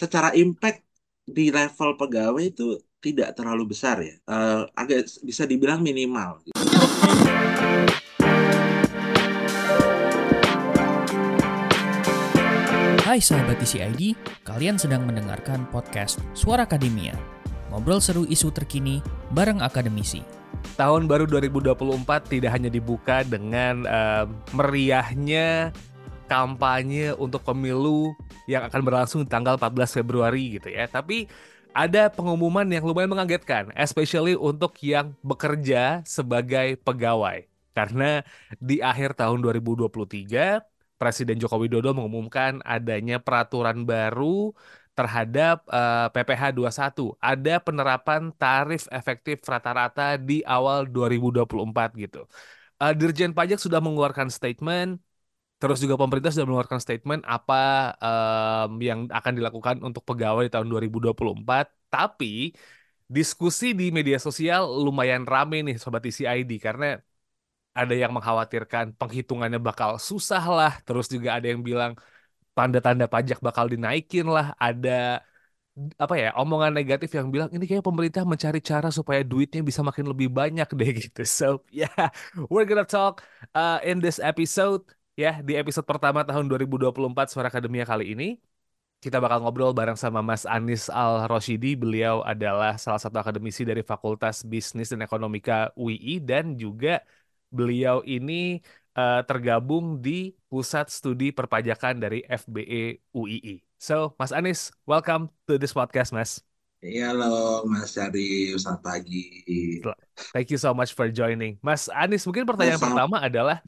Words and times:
secara 0.00 0.32
impact 0.36 0.84
di 1.24 1.48
level 1.48 1.96
pegawai 1.96 2.44
itu 2.44 2.76
tidak 3.00 3.36
terlalu 3.36 3.72
besar 3.72 4.00
ya, 4.00 4.16
uh, 4.28 4.64
agak 4.72 5.04
bisa 5.24 5.44
dibilang 5.44 5.84
minimal. 5.84 6.40
Gitu. 6.44 6.56
Hai 13.04 13.20
sahabat 13.20 13.60
TCID, 13.60 14.16
kalian 14.42 14.80
sedang 14.80 15.04
mendengarkan 15.04 15.68
podcast 15.68 16.18
Suara 16.32 16.64
Akademia. 16.64 17.14
Ngobrol 17.68 18.00
seru 18.00 18.24
isu 18.24 18.50
terkini 18.50 19.04
bareng 19.30 19.60
akademisi. 19.60 20.24
Tahun 20.74 21.04
baru 21.04 21.28
2024 21.28 22.32
tidak 22.32 22.50
hanya 22.56 22.72
dibuka 22.72 23.20
dengan 23.22 23.84
uh, 23.84 24.24
meriahnya 24.56 25.70
kampanye 26.26 27.12
untuk 27.16 27.44
pemilu 27.44 28.12
yang 28.50 28.64
akan 28.66 28.80
berlangsung 28.84 29.22
tanggal 29.28 29.56
14 29.60 30.00
Februari 30.00 30.58
gitu 30.60 30.68
ya. 30.72 30.88
Tapi 30.88 31.28
ada 31.74 32.06
pengumuman 32.06 32.64
yang 32.70 32.86
lumayan 32.86 33.10
mengagetkan, 33.10 33.74
especially 33.74 34.38
untuk 34.38 34.78
yang 34.80 35.12
bekerja 35.26 36.06
sebagai 36.06 36.78
pegawai. 36.80 37.44
Karena 37.74 38.22
di 38.62 38.78
akhir 38.78 39.18
tahun 39.18 39.42
2023 39.42 40.62
Presiden 40.94 41.42
Joko 41.42 41.58
Widodo 41.58 41.90
mengumumkan 41.90 42.62
adanya 42.62 43.18
peraturan 43.18 43.82
baru 43.82 44.54
terhadap 44.94 45.66
uh, 45.66 46.06
PPh 46.14 46.54
21. 46.54 47.18
Ada 47.18 47.58
penerapan 47.58 48.30
tarif 48.38 48.86
efektif 48.94 49.42
rata-rata 49.42 50.14
di 50.14 50.46
awal 50.46 50.86
2024 50.86 51.50
gitu. 51.98 52.22
Uh, 52.78 52.94
Dirjen 52.94 53.34
Pajak 53.34 53.58
sudah 53.58 53.82
mengeluarkan 53.82 54.30
statement 54.30 55.02
Terus 55.64 55.80
juga 55.80 55.96
pemerintah 55.96 56.28
sudah 56.28 56.44
mengeluarkan 56.44 56.76
statement 56.76 57.24
apa 57.24 57.96
um, 57.96 58.76
yang 58.84 59.08
akan 59.08 59.32
dilakukan 59.32 59.80
untuk 59.80 60.04
pegawai 60.04 60.44
di 60.44 60.52
tahun 60.52 60.68
2024. 60.68 61.72
Tapi 61.88 62.52
diskusi 63.08 63.72
di 63.72 63.88
media 63.88 64.20
sosial 64.20 64.68
lumayan 64.68 65.24
rame 65.24 65.64
nih 65.64 65.80
Sobat 65.80 66.04
ICID 66.04 66.60
karena 66.60 67.00
ada 67.72 67.94
yang 67.96 68.12
mengkhawatirkan 68.12 68.92
penghitungannya 69.00 69.56
bakal 69.56 69.96
susah 69.96 70.44
lah, 70.52 70.72
terus 70.84 71.08
juga 71.08 71.40
ada 71.40 71.48
yang 71.48 71.64
bilang 71.64 71.96
tanda-tanda 72.52 73.08
pajak 73.08 73.40
bakal 73.40 73.64
dinaikin 73.72 74.28
lah, 74.28 74.52
ada 74.60 75.24
apa 75.98 76.14
ya 76.14 76.28
omongan 76.38 76.70
negatif 76.70 77.10
yang 77.18 77.34
bilang 77.34 77.50
ini 77.50 77.64
kayak 77.66 77.82
pemerintah 77.88 78.22
mencari 78.22 78.60
cara 78.62 78.94
supaya 78.94 79.26
duitnya 79.26 79.64
bisa 79.64 79.80
makin 79.80 80.06
lebih 80.12 80.28
banyak 80.28 80.68
deh 80.76 80.90
gitu. 81.08 81.22
So 81.24 81.64
yeah, 81.72 82.12
we're 82.52 82.68
gonna 82.68 82.84
talk 82.84 83.24
uh, 83.56 83.80
in 83.80 84.04
this 84.04 84.20
episode 84.20 84.84
ya 85.14 85.38
di 85.42 85.54
episode 85.54 85.86
pertama 85.86 86.26
tahun 86.26 86.50
2024 86.50 87.30
Suara 87.30 87.48
Akademia 87.50 87.86
kali 87.86 88.14
ini 88.14 88.28
kita 88.98 89.20
bakal 89.20 89.44
ngobrol 89.44 89.76
bareng 89.76 90.00
sama 90.00 90.24
Mas 90.24 90.48
Anis 90.48 90.88
Al 90.88 91.28
Roshidi. 91.28 91.76
Beliau 91.76 92.24
adalah 92.24 92.80
salah 92.80 92.96
satu 92.96 93.20
akademisi 93.20 93.60
dari 93.60 93.84
Fakultas 93.84 94.40
Bisnis 94.40 94.88
dan 94.88 95.04
Ekonomika 95.04 95.68
UI 95.76 96.24
dan 96.24 96.56
juga 96.56 97.04
beliau 97.52 98.00
ini 98.08 98.64
uh, 98.96 99.20
tergabung 99.28 100.00
di 100.00 100.32
Pusat 100.48 100.88
Studi 100.88 101.36
Perpajakan 101.36 102.00
dari 102.00 102.24
FBE 102.24 103.04
UII. 103.12 103.60
So, 103.76 104.16
Mas 104.16 104.32
Anis, 104.32 104.72
welcome 104.88 105.28
to 105.44 105.60
this 105.60 105.76
podcast, 105.76 106.08
Mas. 106.16 106.40
Iya, 106.80 107.12
halo 107.12 107.68
Mas 107.68 107.92
Ari, 108.00 108.56
selamat 108.56 108.80
pagi. 108.80 109.24
Thank 110.32 110.48
you 110.48 110.56
so 110.56 110.72
much 110.72 110.96
for 110.96 111.12
joining. 111.12 111.60
Mas 111.60 111.92
Anis, 111.92 112.24
mungkin 112.24 112.48
pertanyaan 112.48 112.80
Masa. 112.80 112.88
pertama 112.88 113.16
adalah 113.20 113.60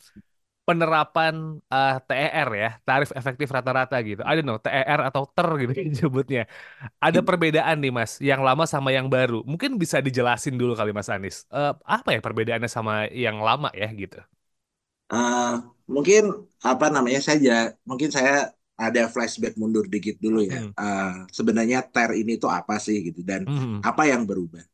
penerapan 0.66 1.62
uh, 1.70 1.94
eh, 1.94 1.96
TER 2.10 2.48
ya, 2.58 2.70
tarif 2.82 3.14
efektif 3.14 3.46
rata-rata 3.54 3.94
gitu. 4.02 4.18
I 4.26 4.34
don't 4.34 4.44
know, 4.50 4.58
TER 4.58 4.98
atau 5.06 5.30
TER 5.30 5.48
gitu 5.62 5.72
disebutnya. 5.94 6.50
Ada 6.98 7.22
perbedaan 7.22 7.78
nih 7.78 7.94
Mas, 7.94 8.18
yang 8.18 8.42
lama 8.42 8.66
sama 8.66 8.90
yang 8.90 9.06
baru. 9.06 9.46
Mungkin 9.46 9.78
bisa 9.78 10.02
dijelasin 10.02 10.58
dulu 10.58 10.74
kali 10.74 10.90
Mas 10.90 11.06
Anis. 11.06 11.46
Uh, 11.54 11.70
apa 11.86 12.18
ya 12.18 12.20
perbedaannya 12.20 12.66
sama 12.66 13.06
yang 13.14 13.38
lama 13.38 13.70
ya 13.70 13.86
gitu? 13.94 14.18
Uh, 15.06 15.62
mungkin 15.86 16.34
apa 16.58 16.90
namanya 16.90 17.22
saja, 17.22 17.70
mungkin 17.86 18.10
saya 18.10 18.50
ada 18.74 19.06
flashback 19.06 19.54
mundur 19.54 19.86
dikit 19.86 20.18
dulu 20.18 20.42
ya. 20.42 20.66
Hmm. 20.66 20.74
Uh, 20.74 21.14
sebenarnya 21.30 21.86
TER 21.86 22.18
ini 22.18 22.42
tuh 22.42 22.50
apa 22.50 22.82
sih 22.82 23.06
gitu 23.06 23.22
dan 23.22 23.46
hmm. 23.46 23.86
apa 23.86 24.02
yang 24.10 24.26
berubah. 24.26 24.66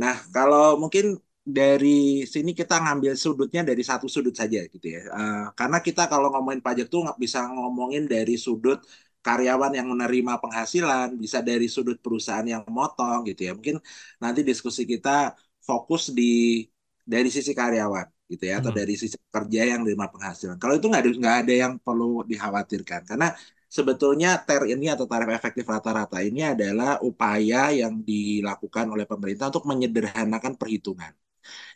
Nah, 0.00 0.18
kalau 0.32 0.80
mungkin 0.80 1.20
dari 1.44 2.24
sini 2.24 2.56
kita 2.56 2.80
ngambil 2.80 3.12
sudutnya 3.20 3.60
dari 3.68 3.82
satu 3.84 4.06
sudut 4.08 4.32
saja 4.32 4.58
gitu 4.64 4.86
ya. 4.88 5.00
Uh, 5.12 5.44
karena 5.58 5.78
kita 5.84 6.08
kalau 6.12 6.32
ngomongin 6.32 6.64
pajak 6.64 6.86
tuh 6.88 7.04
nggak 7.04 7.18
bisa 7.20 7.38
ngomongin 7.52 8.08
dari 8.08 8.34
sudut 8.40 8.80
karyawan 9.24 9.72
yang 9.76 9.88
menerima 9.92 10.32
penghasilan, 10.40 11.08
bisa 11.20 11.38
dari 11.44 11.66
sudut 11.68 11.96
perusahaan 12.04 12.44
yang 12.44 12.64
motong 12.68 13.28
gitu 13.28 13.40
ya. 13.48 13.52
Mungkin 13.56 13.76
nanti 14.22 14.40
diskusi 14.40 14.82
kita 14.88 15.36
fokus 15.68 16.02
di 16.16 16.64
dari 17.04 17.28
sisi 17.28 17.52
karyawan 17.52 18.06
gitu 18.32 18.44
ya, 18.48 18.56
hmm. 18.56 18.60
atau 18.64 18.72
dari 18.72 18.94
sisi 18.96 19.16
kerja 19.28 19.60
yang 19.68 19.78
menerima 19.84 20.06
penghasilan. 20.16 20.56
Kalau 20.56 20.74
itu 20.80 20.86
nggak 20.88 21.02
ada 21.04 21.10
nggak 21.20 21.36
ada 21.44 21.54
yang 21.62 21.72
perlu 21.76 22.24
dikhawatirkan 22.24 23.00
karena 23.04 23.26
sebetulnya 23.68 24.28
TER 24.46 24.62
ini 24.72 24.86
atau 24.94 25.04
tarif 25.04 25.28
efektif 25.28 25.64
rata-rata 25.68 26.24
ini 26.24 26.40
adalah 26.40 27.04
upaya 27.04 27.68
yang 27.68 28.00
dilakukan 28.00 28.86
oleh 28.94 29.04
pemerintah 29.04 29.52
untuk 29.52 29.68
menyederhanakan 29.68 30.56
perhitungan. 30.56 31.12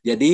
Jadi 0.08 0.26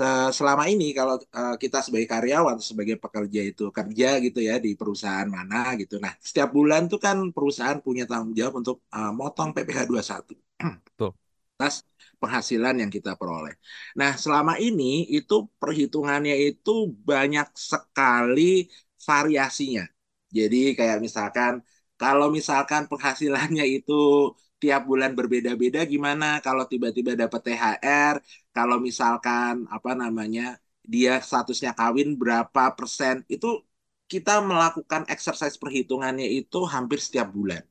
eh, 0.00 0.28
selama 0.38 0.64
ini 0.72 0.84
kalau 0.98 1.14
eh, 1.38 1.54
kita 1.62 1.78
sebagai 1.86 2.08
karyawan 2.14 2.56
sebagai 2.70 2.96
pekerja 3.04 3.40
itu 3.50 3.62
kerja 3.78 4.06
gitu 4.24 4.38
ya 4.48 4.54
di 4.64 4.70
perusahaan 4.80 5.28
mana 5.36 5.56
gitu. 5.80 5.94
Nah, 6.04 6.12
setiap 6.28 6.48
bulan 6.56 6.82
tuh 6.92 6.98
kan 7.06 7.16
perusahaan 7.34 7.78
punya 7.86 8.04
tanggung 8.10 8.34
jawab 8.38 8.54
untuk 8.60 8.76
uh, 8.96 9.12
motong 9.18 9.48
PPh 9.54 9.80
21. 9.90 10.32
Tuh. 10.98 11.12
Atas 11.56 11.74
penghasilan 12.20 12.74
yang 12.82 12.90
kita 12.96 13.10
peroleh. 13.20 13.54
Nah, 14.00 14.10
selama 14.22 14.52
ini 14.66 15.08
itu 15.16 15.34
perhitungannya 15.60 16.34
itu 16.48 16.70
banyak 17.10 17.48
sekali 17.56 18.68
variasinya. 19.08 19.84
Jadi 20.36 20.56
kayak 20.78 20.98
misalkan 21.06 21.52
kalau 22.00 22.26
misalkan 22.38 22.82
penghasilannya 22.90 23.64
itu 23.76 23.92
tiap 24.60 24.80
bulan 24.90 25.12
berbeda-beda 25.18 25.80
gimana 25.92 26.24
kalau 26.46 26.64
tiba-tiba 26.72 27.12
dapat 27.22 27.40
THR 27.44 28.16
kalau 28.56 28.76
misalkan 28.88 29.54
apa 29.76 29.90
namanya 30.02 30.42
dia 30.92 31.12
statusnya 31.28 31.70
kawin 31.78 32.08
berapa 32.20 32.62
persen 32.78 33.14
itu 33.34 33.46
kita 34.12 34.32
melakukan 34.50 35.02
exercise 35.14 35.56
perhitungannya 35.62 36.26
itu 36.40 36.58
hampir 36.74 36.98
setiap 37.06 37.28
bulan. 37.36 37.62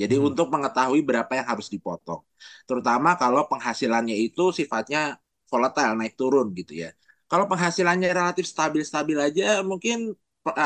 Jadi 0.00 0.14
hmm. 0.14 0.28
untuk 0.28 0.46
mengetahui 0.54 1.00
berapa 1.08 1.32
yang 1.38 1.46
harus 1.52 1.66
dipotong. 1.74 2.22
Terutama 2.68 3.18
kalau 3.22 3.42
penghasilannya 3.50 4.14
itu 4.26 4.42
sifatnya 4.58 5.18
volatile 5.50 5.96
naik 5.98 6.14
turun 6.20 6.46
gitu 6.54 6.72
ya. 6.84 6.90
Kalau 7.30 7.44
penghasilannya 7.50 8.08
relatif 8.14 8.44
stabil-stabil 8.52 9.18
aja 9.18 9.64
mungkin 9.70 10.14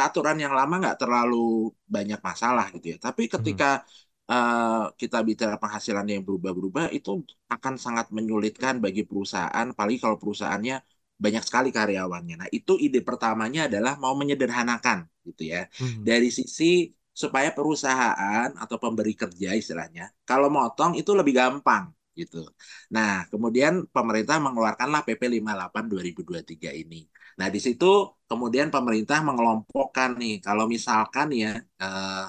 aturan 0.07 0.37
yang 0.39 0.53
lama 0.59 0.75
nggak 0.83 0.99
terlalu 1.01 1.73
banyak 1.95 2.21
masalah 2.29 2.67
gitu 2.77 2.87
ya. 2.93 2.97
Tapi 3.01 3.23
ketika 3.31 3.83
hmm 3.83 4.11
uh, 4.31 4.91
kita 5.01 5.19
bicara 5.27 5.55
penghasilan 5.59 6.07
yang 6.07 6.23
berubah-berubah 6.27 6.93
itu 6.95 7.25
akan 7.51 7.75
sangat 7.79 8.11
menyulitkan 8.15 8.79
bagi 8.85 9.03
perusahaan, 9.09 9.67
apalagi 9.73 9.99
kalau 9.99 10.17
perusahaannya 10.21 10.77
banyak 11.23 11.45
sekali 11.47 11.71
karyawannya. 11.71 12.35
Nah, 12.43 12.49
itu 12.51 12.79
ide 12.79 13.01
pertamanya 13.07 13.71
adalah 13.71 13.95
mau 14.03 14.15
menyederhanakan 14.19 15.07
gitu 15.23 15.43
ya. 15.55 15.71
Hmm. 15.79 16.03
Dari 16.03 16.29
sisi 16.35 16.91
supaya 17.13 17.53
perusahaan 17.53 18.49
atau 18.57 18.77
pemberi 18.81 19.13
kerja 19.13 19.53
istilahnya 19.53 20.09
kalau 20.25 20.49
motong 20.49 20.97
itu 20.97 21.13
lebih 21.13 21.37
gampang 21.37 21.93
gitu. 22.17 22.45
Nah, 22.93 23.29
kemudian 23.33 23.89
pemerintah 23.89 24.37
mengeluarkanlah 24.41 25.01
PP 25.05 25.23
58 25.41 25.85
2023 25.93 26.73
ini. 26.73 27.09
Nah, 27.41 27.49
di 27.49 27.61
situ 27.61 27.87
kemudian 28.29 28.69
pemerintah 28.69 29.19
mengelompokkan 29.25 30.17
nih 30.21 30.41
kalau 30.45 30.65
misalkan 30.69 31.29
ya 31.33 31.57
eh, 31.57 32.25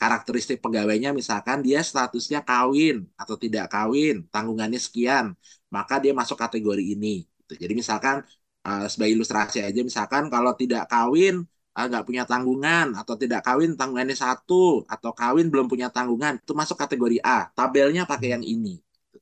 karakteristik 0.00 0.58
pegawainya 0.64 1.10
misalkan 1.14 1.62
dia 1.66 1.80
statusnya 1.80 2.40
kawin 2.42 3.06
atau 3.20 3.34
tidak 3.38 3.70
kawin, 3.70 4.26
tanggungannya 4.34 4.80
sekian, 4.86 5.32
maka 5.70 5.94
dia 6.02 6.12
masuk 6.20 6.36
kategori 6.38 6.84
ini. 6.94 7.24
Gitu. 7.44 7.52
Jadi 7.62 7.72
misalkan 7.80 8.16
uh, 8.66 8.86
sebagai 8.90 9.12
ilustrasi 9.16 9.58
aja, 9.62 9.80
misalkan 9.86 10.26
kalau 10.34 10.52
tidak 10.58 10.90
kawin 10.90 11.46
uh, 11.76 11.84
nggak 11.90 12.04
punya 12.08 12.22
tanggungan 12.30 12.86
atau 13.00 13.14
tidak 13.22 13.40
kawin 13.46 13.70
tanggungannya 13.78 14.16
satu 14.18 14.82
atau 14.86 15.10
kawin 15.14 15.46
belum 15.52 15.66
punya 15.72 15.88
tanggungan 15.94 16.42
itu 16.42 16.52
masuk 16.54 16.76
kategori 16.82 17.18
A. 17.22 17.50
Tabelnya 17.56 18.02
pakai 18.10 18.28
yang 18.34 18.44
ini. 18.46 18.78
Gitu. 18.80 19.18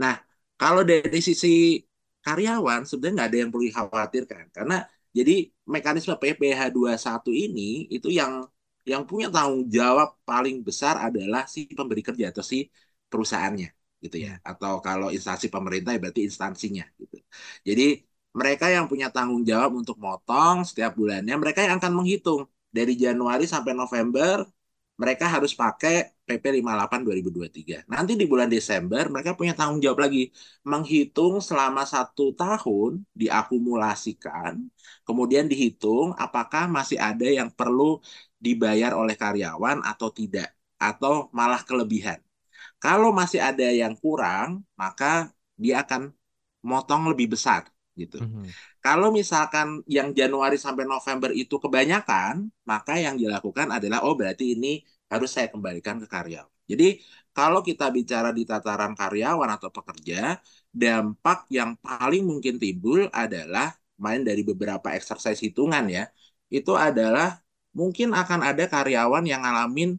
Nah 0.00 0.14
kalau 0.60 0.82
dari 0.84 1.20
sisi 1.24 1.80
karyawan 2.20 2.84
sebenarnya 2.84 3.14
nggak 3.16 3.28
ada 3.32 3.38
yang 3.40 3.50
perlu 3.52 3.64
dikhawatirkan 3.68 4.44
karena 4.52 4.76
jadi 5.16 5.32
mekanisme 5.64 6.14
PPh 6.20 6.60
21 6.76 7.32
ini 7.32 7.88
itu 7.88 8.08
yang 8.12 8.44
yang 8.90 9.02
punya 9.10 9.26
tanggung 9.34 9.64
jawab 9.76 10.08
paling 10.28 10.56
besar 10.68 10.94
adalah 11.06 11.42
si 11.54 11.60
pemberi 11.78 12.02
kerja 12.08 12.24
atau 12.32 12.44
si 12.50 12.56
perusahaannya 13.10 13.68
gitu 14.04 14.16
ya 14.26 14.32
hmm. 14.36 14.50
atau 14.50 14.72
kalau 14.86 15.08
instansi 15.16 15.46
pemerintah 15.54 15.90
ya 15.94 16.00
berarti 16.02 16.22
instansinya 16.28 16.84
gitu 17.00 17.16
jadi 17.68 17.82
mereka 18.40 18.66
yang 18.76 18.86
punya 18.90 19.06
tanggung 19.14 19.42
jawab 19.50 19.70
untuk 19.80 19.96
motong 20.04 20.56
setiap 20.68 20.92
bulannya 20.98 21.34
mereka 21.42 21.60
yang 21.66 21.74
akan 21.80 21.92
menghitung 21.98 22.42
dari 22.76 22.92
Januari 23.04 23.44
sampai 23.54 23.72
November 23.74 24.36
mereka 25.00 25.24
harus 25.34 25.52
pakai 25.62 25.94
PP 26.28 26.44
58 26.60 27.00
2023. 27.06 27.76
Nanti 27.92 28.12
di 28.20 28.24
bulan 28.30 28.48
Desember 28.56 29.02
mereka 29.12 29.30
punya 29.38 29.52
tanggung 29.58 29.80
jawab 29.84 30.00
lagi 30.04 30.22
menghitung 30.70 31.34
selama 31.48 31.82
satu 31.94 32.24
tahun 32.40 32.90
diakumulasikan, 33.20 34.52
kemudian 35.06 35.44
dihitung 35.50 36.12
apakah 36.24 36.64
masih 36.76 36.98
ada 37.08 37.26
yang 37.38 37.48
perlu 37.58 37.98
dibayar 38.46 38.92
oleh 39.00 39.16
karyawan 39.22 39.78
atau 39.90 40.08
tidak, 40.18 40.48
atau 40.76 41.12
malah 41.38 41.60
kelebihan. 41.68 42.20
Kalau 42.82 43.08
masih 43.20 43.40
ada 43.48 43.66
yang 43.82 43.94
kurang, 44.02 44.48
maka 44.80 45.06
dia 45.62 45.74
akan 45.84 46.12
motong 46.70 47.02
lebih 47.10 47.26
besar 47.34 47.62
gitu. 48.00 48.16
Mm 48.22 48.28
-hmm. 48.30 48.44
Kalau 48.80 49.08
misalkan 49.12 49.84
yang 49.84 50.08
Januari 50.16 50.56
sampai 50.56 50.84
November 50.88 51.30
itu 51.36 51.60
kebanyakan, 51.60 52.48
maka 52.64 52.96
yang 52.96 53.14
dilakukan 53.20 53.68
adalah 53.76 54.00
oh 54.06 54.16
berarti 54.16 54.56
ini 54.56 54.80
harus 55.12 55.30
saya 55.34 55.48
kembalikan 55.52 56.00
ke 56.02 56.06
karyawan. 56.08 56.48
Jadi 56.70 57.02
kalau 57.34 57.60
kita 57.66 57.90
bicara 57.90 58.30
di 58.30 58.42
tataran 58.46 58.94
karyawan 58.94 59.50
atau 59.58 59.68
pekerja, 59.74 60.38
dampak 60.70 61.50
yang 61.50 61.74
paling 61.82 62.22
mungkin 62.30 62.62
timbul 62.62 63.10
adalah 63.10 63.74
main 63.98 64.22
dari 64.22 64.42
beberapa 64.46 64.88
exercise 64.94 65.38
hitungan 65.42 65.84
ya. 65.90 66.04
Itu 66.46 66.78
adalah 66.78 67.42
mungkin 67.74 68.14
akan 68.14 68.40
ada 68.50 68.64
karyawan 68.70 69.24
yang 69.26 69.42
ngalamin 69.42 69.98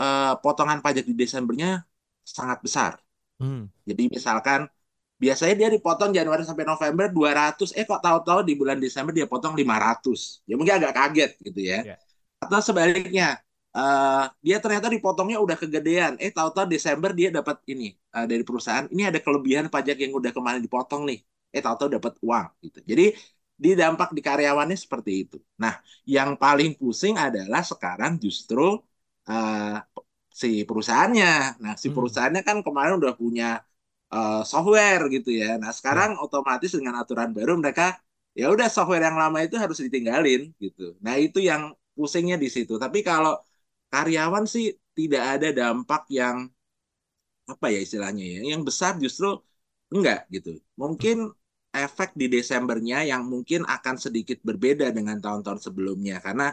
uh, 0.00 0.36
potongan 0.40 0.80
pajak 0.84 1.04
di 1.08 1.14
Desembernya 1.16 1.84
sangat 2.24 2.58
besar. 2.60 2.92
Hmm. 3.40 3.68
Jadi 3.88 4.08
misalkan 4.12 4.68
biasanya 5.16 5.54
dia 5.56 5.68
dipotong 5.72 6.12
Januari 6.12 6.44
sampai 6.44 6.68
November 6.68 7.08
200 7.08 7.72
eh 7.72 7.84
kok 7.88 8.00
tahu-tahu 8.04 8.44
di 8.44 8.52
bulan 8.52 8.76
Desember 8.76 9.12
dia 9.16 9.24
potong 9.24 9.56
500 9.56 10.44
ya 10.44 10.54
mungkin 10.60 10.74
agak 10.76 10.92
kaget 10.92 11.30
gitu 11.40 11.60
ya. 11.60 11.94
Yeah. 11.94 11.98
atau 12.36 12.60
sebaliknya 12.60 13.40
uh, 13.76 14.24
dia 14.40 14.56
ternyata 14.62 14.88
dipotongnya 14.88 15.38
udah 15.44 15.56
kegedean. 15.60 16.12
Eh 16.16 16.32
tahu-tahu 16.32 16.66
Desember 16.68 17.12
dia 17.12 17.28
dapat 17.28 17.60
ini 17.68 17.92
uh, 18.16 18.24
dari 18.24 18.42
perusahaan 18.44 18.88
ini 18.88 19.02
ada 19.08 19.20
kelebihan 19.20 19.68
pajak 19.68 19.96
yang 20.00 20.12
udah 20.16 20.32
kemarin 20.32 20.60
dipotong 20.64 21.04
nih. 21.08 21.20
Eh 21.52 21.60
tahu-tahu 21.64 21.88
dapat 21.96 22.12
uang 22.24 22.46
gitu. 22.64 22.78
Jadi 22.84 23.06
di 23.56 23.72
dampak 23.72 24.12
di 24.12 24.20
karyawannya 24.20 24.76
seperti 24.76 25.12
itu. 25.28 25.38
Nah 25.60 25.80
yang 26.08 26.36
paling 26.36 26.76
pusing 26.76 27.16
adalah 27.16 27.64
sekarang 27.64 28.20
justru 28.20 28.80
uh, 29.28 29.76
si 30.32 30.64
perusahaannya. 30.68 31.60
Nah 31.62 31.72
si 31.80 31.88
hmm. 31.88 31.96
perusahaannya 31.96 32.42
kan 32.44 32.60
kemarin 32.60 33.00
udah 33.00 33.12
punya 33.16 33.64
uh, 34.12 34.42
software 34.46 35.02
gitu 35.14 35.30
ya. 35.42 35.46
Nah 35.62 35.72
sekarang 35.78 36.10
ya. 36.16 36.20
otomatis 36.24 36.70
dengan 36.76 36.94
aturan 37.02 37.30
baru 37.36 37.52
mereka 37.62 37.96
ya 38.36 38.52
udah 38.54 38.68
software 38.68 39.04
yang 39.08 39.16
lama 39.22 39.38
itu 39.46 39.56
harus 39.62 39.78
ditinggalin 39.84 40.52
gitu. 40.60 40.82
Nah 41.04 41.14
itu 41.16 41.38
yang 41.40 41.72
pusingnya 41.96 42.36
di 42.44 42.48
situ. 42.52 42.76
Tapi 42.76 42.98
kalau 43.00 43.32
karyawan 43.92 44.44
sih 44.54 44.64
tidak 44.98 45.22
ada 45.38 45.48
dampak 45.52 46.02
yang 46.12 46.36
apa 47.46 47.66
ya 47.74 47.78
istilahnya 47.86 48.24
ya, 48.34 48.40
yang 48.52 48.62
besar 48.68 48.92
justru 49.04 49.26
enggak 49.94 50.26
gitu. 50.34 50.58
Mungkin 50.82 51.16
efek 51.76 52.08
di 52.20 52.26
Desembernya 52.34 53.04
yang 53.10 53.22
mungkin 53.32 53.60
akan 53.68 53.96
sedikit 54.04 54.38
berbeda 54.48 54.86
dengan 54.96 55.16
tahun-tahun 55.24 55.60
sebelumnya 55.66 56.18
karena 56.24 56.44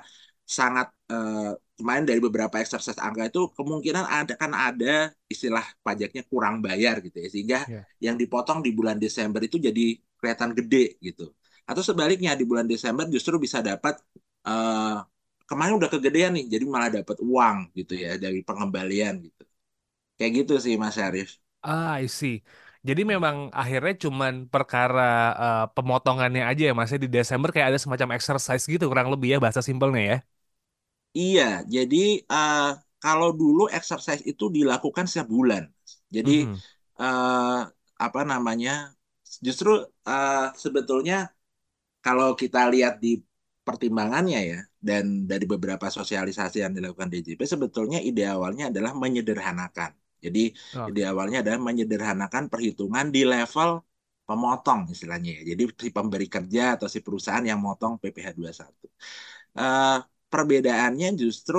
sangat 0.44 0.88
uh, 1.10 1.56
kemarin 1.78 2.06
dari 2.06 2.20
beberapa 2.22 2.56
exercise 2.62 3.00
angka 3.02 3.30
itu 3.30 3.42
kemungkinan 3.58 4.06
ada 4.06 4.34
kan 4.38 4.52
ada 4.54 5.10
istilah 5.26 5.66
pajaknya 5.86 6.22
kurang 6.32 6.62
bayar 6.66 7.02
gitu 7.06 7.18
ya. 7.24 7.28
Sehingga 7.34 7.60
yeah. 7.66 7.86
yang 8.00 8.16
dipotong 8.22 8.60
di 8.66 8.72
bulan 8.78 8.98
Desember 9.02 9.42
itu 9.42 9.58
jadi 9.58 9.98
kelihatan 10.20 10.54
gede 10.54 10.98
gitu. 11.02 11.34
Atau 11.70 11.82
sebaliknya 11.82 12.36
di 12.40 12.46
bulan 12.46 12.68
Desember 12.70 13.08
justru 13.10 13.36
bisa 13.42 13.60
dapat 13.64 13.98
uh, 14.46 15.02
kemarin 15.50 15.74
udah 15.80 15.90
kegedean 15.92 16.32
nih 16.38 16.46
jadi 16.54 16.64
malah 16.68 16.90
dapat 16.92 17.18
uang 17.20 17.58
gitu 17.78 17.94
ya 17.98 18.16
dari 18.22 18.40
pengembalian 18.46 19.24
gitu. 19.26 19.44
Kayak 20.18 20.32
gitu 20.46 20.54
sih 20.62 20.76
Mas 20.78 20.98
Arif 21.02 21.44
ah 21.66 21.96
I 22.04 22.06
see. 22.20 22.44
Jadi 22.88 23.02
memang 23.14 23.36
akhirnya 23.56 23.94
cuman 24.04 24.34
perkara 24.54 25.02
uh, 25.44 25.66
pemotongannya 25.76 26.44
aja 26.50 26.62
ya 26.70 26.74
Mas 26.78 26.92
ya. 26.94 27.00
Di 27.00 27.08
Desember 27.08 27.50
kayak 27.54 27.68
ada 27.72 27.80
semacam 27.84 28.10
exercise 28.20 28.64
gitu 28.74 28.84
kurang 28.92 29.08
lebih 29.14 29.28
ya 29.34 29.38
bahasa 29.44 29.62
simpelnya 29.64 30.02
ya 30.12 30.18
Iya, 31.14 31.62
jadi 31.70 32.26
uh, 32.26 32.74
kalau 32.98 33.30
dulu 33.38 33.70
exercise 33.70 34.24
itu 34.26 34.50
dilakukan 34.50 35.06
setiap 35.06 35.30
bulan. 35.30 35.64
Jadi 36.10 36.50
mm 36.50 36.58
uh, 37.02 37.62
apa 38.06 38.22
namanya? 38.26 38.94
Justru 39.46 39.82
uh, 40.06 40.48
sebetulnya 40.54 41.30
kalau 42.06 42.38
kita 42.38 42.70
lihat 42.74 43.02
di 43.02 43.18
pertimbangannya 43.64 44.40
ya 44.52 44.60
dan 44.76 45.24
dari 45.24 45.46
beberapa 45.48 45.88
sosialisasi 45.88 46.58
yang 46.64 46.76
dilakukan 46.76 47.08
DJP 47.08 47.42
sebetulnya 47.48 48.00
ide 48.04 48.28
awalnya 48.28 48.70
adalah 48.72 48.92
menyederhanakan. 48.94 49.92
Jadi 50.20 50.52
okay. 50.52 50.90
ide 50.92 51.04
awalnya 51.08 51.38
adalah 51.44 51.60
menyederhanakan 51.64 52.52
perhitungan 52.52 53.08
di 53.16 53.24
level 53.24 53.82
pemotong 54.28 54.92
istilahnya 54.94 55.42
ya. 55.42 55.56
Jadi 55.56 55.64
si 55.80 55.90
pemberi 55.96 56.28
kerja 56.28 56.76
atau 56.76 56.88
si 56.92 57.00
perusahaan 57.06 57.44
yang 57.44 57.60
motong 57.60 58.00
PPh 58.00 58.28
21. 58.36 58.70
Uh, 59.56 60.00
perbedaannya 60.34 61.10
justru 61.22 61.58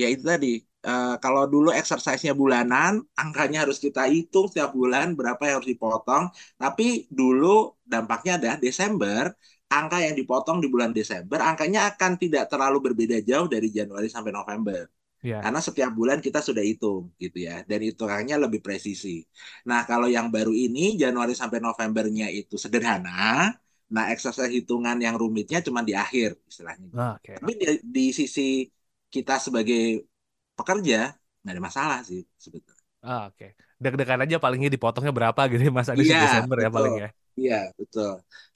ya 0.00 0.06
itu 0.14 0.24
tadi 0.32 0.52
uh, 0.90 1.14
kalau 1.24 1.42
dulu 1.54 1.68
exercise-nya 1.80 2.32
bulanan 2.42 2.92
angkanya 3.22 3.58
harus 3.66 3.78
kita 3.84 4.02
hitung 4.14 4.46
setiap 4.50 4.70
bulan 4.78 5.06
berapa 5.18 5.42
yang 5.46 5.54
harus 5.58 5.70
dipotong 5.74 6.24
tapi 6.62 7.10
dulu 7.18 7.76
dampaknya 7.92 8.32
adalah 8.38 8.56
Desember 8.66 9.22
angka 9.78 9.98
yang 10.06 10.14
dipotong 10.20 10.58
di 10.62 10.68
bulan 10.72 10.92
Desember 10.98 11.38
angkanya 11.50 11.80
akan 11.90 12.12
tidak 12.22 12.44
terlalu 12.52 12.78
berbeda 12.92 13.18
jauh 13.28 13.48
dari 13.54 13.68
Januari 13.76 14.08
sampai 14.14 14.32
November 14.38 14.86
Yeah. 15.22 15.38
Karena 15.38 15.62
setiap 15.62 15.94
bulan 15.94 16.18
kita 16.18 16.42
sudah 16.42 16.66
hitung 16.66 17.14
gitu 17.14 17.46
ya, 17.46 17.62
dan 17.62 17.78
hitungannya 17.78 18.42
lebih 18.42 18.58
presisi. 18.58 19.22
Nah 19.70 19.86
kalau 19.86 20.10
yang 20.10 20.34
baru 20.34 20.50
ini 20.50 20.98
Januari 20.98 21.30
sampai 21.30 21.62
Novembernya 21.62 22.26
itu 22.26 22.58
sederhana, 22.58 23.54
Nah, 23.92 24.08
exercise 24.08 24.48
hitungan 24.48 24.96
yang 24.96 25.20
rumitnya 25.20 25.60
cuma 25.60 25.84
di 25.84 25.92
akhir 25.92 26.40
istilahnya. 26.48 26.88
Ah, 26.96 27.20
okay. 27.20 27.36
Tapi 27.36 27.52
di, 27.60 27.66
di 27.84 28.06
sisi 28.16 28.64
kita 29.12 29.36
sebagai 29.36 30.08
pekerja 30.56 31.12
nggak 31.44 31.52
ada 31.52 31.62
masalah 31.62 31.98
sih 32.00 32.24
sebetulnya. 32.40 32.80
Ah, 33.04 33.28
oke. 33.28 33.36
Okay. 33.36 33.50
Deg-degan 33.82 34.22
aja 34.24 34.38
palingnya 34.40 34.70
dipotongnya 34.72 35.12
berapa 35.12 35.40
gitu 35.52 35.68
ya, 35.68 35.72
Mas 35.74 35.90
Adi 35.90 36.06
iya, 36.08 36.22
Desember 36.24 36.56
ya 36.56 36.70
paling 36.70 36.94
ya. 36.96 37.08
Iya, 37.34 37.60
betul. 37.76 38.12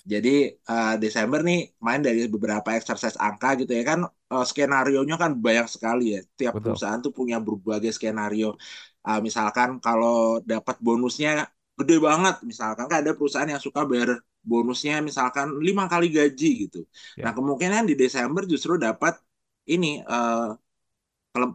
Jadi 0.06 0.34
uh, 0.70 0.94
Desember 1.02 1.42
nih 1.42 1.74
main 1.82 1.98
dari 1.98 2.30
beberapa 2.30 2.68
exercise 2.78 3.18
angka 3.18 3.58
gitu 3.58 3.74
ya 3.74 3.82
kan 3.82 4.06
uh, 4.06 4.44
skenario-nya 4.46 5.18
kan 5.18 5.34
banyak 5.34 5.66
sekali 5.66 6.14
ya. 6.14 6.20
Tiap 6.38 6.56
betul. 6.56 6.72
perusahaan 6.72 7.00
tuh 7.02 7.12
punya 7.12 7.42
berbagai 7.42 7.90
skenario. 7.92 8.54
Uh, 9.02 9.18
misalkan 9.18 9.82
kalau 9.82 10.38
dapat 10.46 10.78
bonusnya 10.78 11.50
gede 11.74 11.98
banget, 12.00 12.40
misalkan 12.46 12.86
kan 12.86 13.02
ada 13.02 13.12
perusahaan 13.18 13.50
yang 13.50 13.60
suka 13.60 13.82
bayar 13.82 14.22
bonusnya 14.46 15.02
misalkan 15.02 15.58
lima 15.58 15.90
kali 15.90 16.06
gaji 16.14 16.50
gitu. 16.70 16.80
Ya. 17.18 17.28
Nah 17.28 17.32
kemungkinan 17.34 17.82
di 17.90 17.98
Desember 17.98 18.46
justru 18.46 18.78
dapat 18.78 19.18
ini 19.66 20.00
uh, 20.06 20.54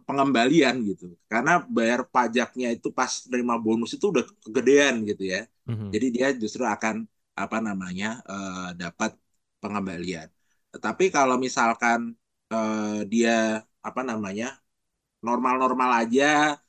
pengembalian 0.06 0.86
gitu, 0.86 1.18
karena 1.26 1.58
bayar 1.66 2.06
pajaknya 2.06 2.70
itu 2.70 2.94
pas 2.94 3.10
terima 3.26 3.58
bonus 3.58 3.98
itu 3.98 4.14
udah 4.14 4.22
kegedean 4.46 5.02
gitu 5.10 5.26
ya. 5.26 5.50
Mm-hmm. 5.66 5.90
Jadi 5.90 6.08
dia 6.14 6.28
justru 6.38 6.64
akan 6.68 7.10
apa 7.34 7.58
namanya 7.58 8.22
uh, 8.30 8.78
dapat 8.78 9.18
pengembalian. 9.58 10.30
Tetapi 10.70 11.10
kalau 11.10 11.42
misalkan 11.42 12.14
uh, 12.54 13.02
dia 13.10 13.66
apa 13.82 14.02
namanya 14.06 14.62
normal-normal 15.26 16.06
aja 16.06 16.62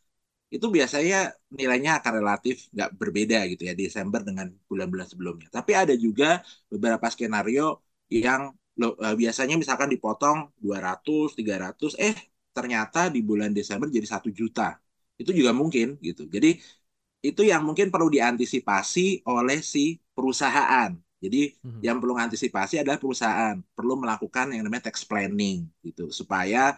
itu 0.54 0.66
biasanya 0.76 1.16
nilainya 1.58 1.90
akan 1.98 2.12
relatif 2.20 2.54
nggak 2.74 2.90
berbeda 3.00 3.36
gitu 3.50 3.62
ya 3.68 3.74
Desember 3.82 4.20
dengan 4.28 4.46
bulan-bulan 4.68 5.06
sebelumnya. 5.12 5.48
Tapi 5.56 5.72
ada 5.72 5.94
juga 5.96 6.26
beberapa 6.72 7.06
skenario 7.08 7.80
yang 8.12 8.52
lo, 8.80 8.92
uh, 9.00 9.16
biasanya 9.16 9.54
misalkan 9.56 9.88
dipotong 9.94 10.52
200, 10.60 11.32
300, 11.38 11.96
eh 11.96 12.16
ternyata 12.52 13.08
di 13.08 13.20
bulan 13.24 13.50
Desember 13.56 13.88
jadi 13.88 14.04
satu 14.04 14.28
juta. 14.28 14.76
Itu 15.16 15.32
juga 15.32 15.56
mungkin 15.56 15.96
gitu. 16.04 16.28
Jadi 16.28 16.60
itu 17.22 17.42
yang 17.46 17.62
mungkin 17.64 17.88
perlu 17.88 18.08
diantisipasi 18.12 19.24
oleh 19.24 19.58
si 19.64 19.96
perusahaan. 20.12 20.90
Jadi 21.22 21.54
hmm. 21.64 21.80
yang 21.86 21.96
perlu 22.02 22.18
antisipasi 22.18 22.82
adalah 22.82 22.98
perusahaan 22.98 23.56
perlu 23.76 23.94
melakukan 24.02 24.52
yang 24.52 24.66
namanya 24.66 24.90
tax 24.90 25.06
planning 25.06 25.70
gitu 25.86 26.10
supaya 26.10 26.74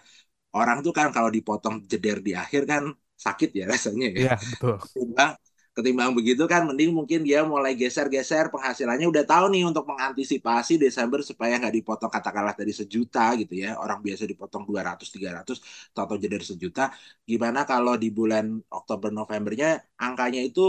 orang 0.55 0.85
tuh 0.85 0.93
kan 0.93 1.09
kalau 1.17 1.33
dipotong 1.33 1.89
jeder 1.91 2.21
di 2.21 2.37
akhir 2.37 2.63
kan 2.69 2.93
sakit 3.17 3.51
ya 3.59 3.65
rasanya 3.73 4.07
ya. 4.21 4.23
Iya, 4.23 4.31
betul. 4.51 4.75
Ketimbang, 4.83 5.33
ketimbang 5.77 6.11
begitu 6.19 6.43
kan 6.53 6.63
mending 6.69 6.91
mungkin 6.99 7.21
dia 7.27 7.43
mulai 7.47 7.73
geser-geser 7.81 8.45
penghasilannya 8.55 9.07
udah 9.13 9.25
tahu 9.27 9.45
nih 9.55 9.63
untuk 9.71 9.85
mengantisipasi 9.91 10.73
Desember 10.83 11.21
supaya 11.25 11.59
nggak 11.61 11.75
dipotong 11.79 12.11
katakanlah 12.13 12.55
dari 12.61 12.73
sejuta 12.75 13.35
gitu 13.41 13.55
ya. 13.65 13.69
Orang 13.83 13.99
biasa 14.07 14.25
dipotong 14.31 14.63
200 14.69 15.09
300 15.15 15.59
atau 15.95 16.17
jadi 16.25 16.37
sejuta. 16.43 16.83
Gimana 17.31 17.61
kalau 17.71 17.95
di 18.03 18.09
bulan 18.15 18.45
Oktober 18.71 19.11
Novembernya 19.15 19.69
angkanya 20.05 20.41
itu 20.45 20.61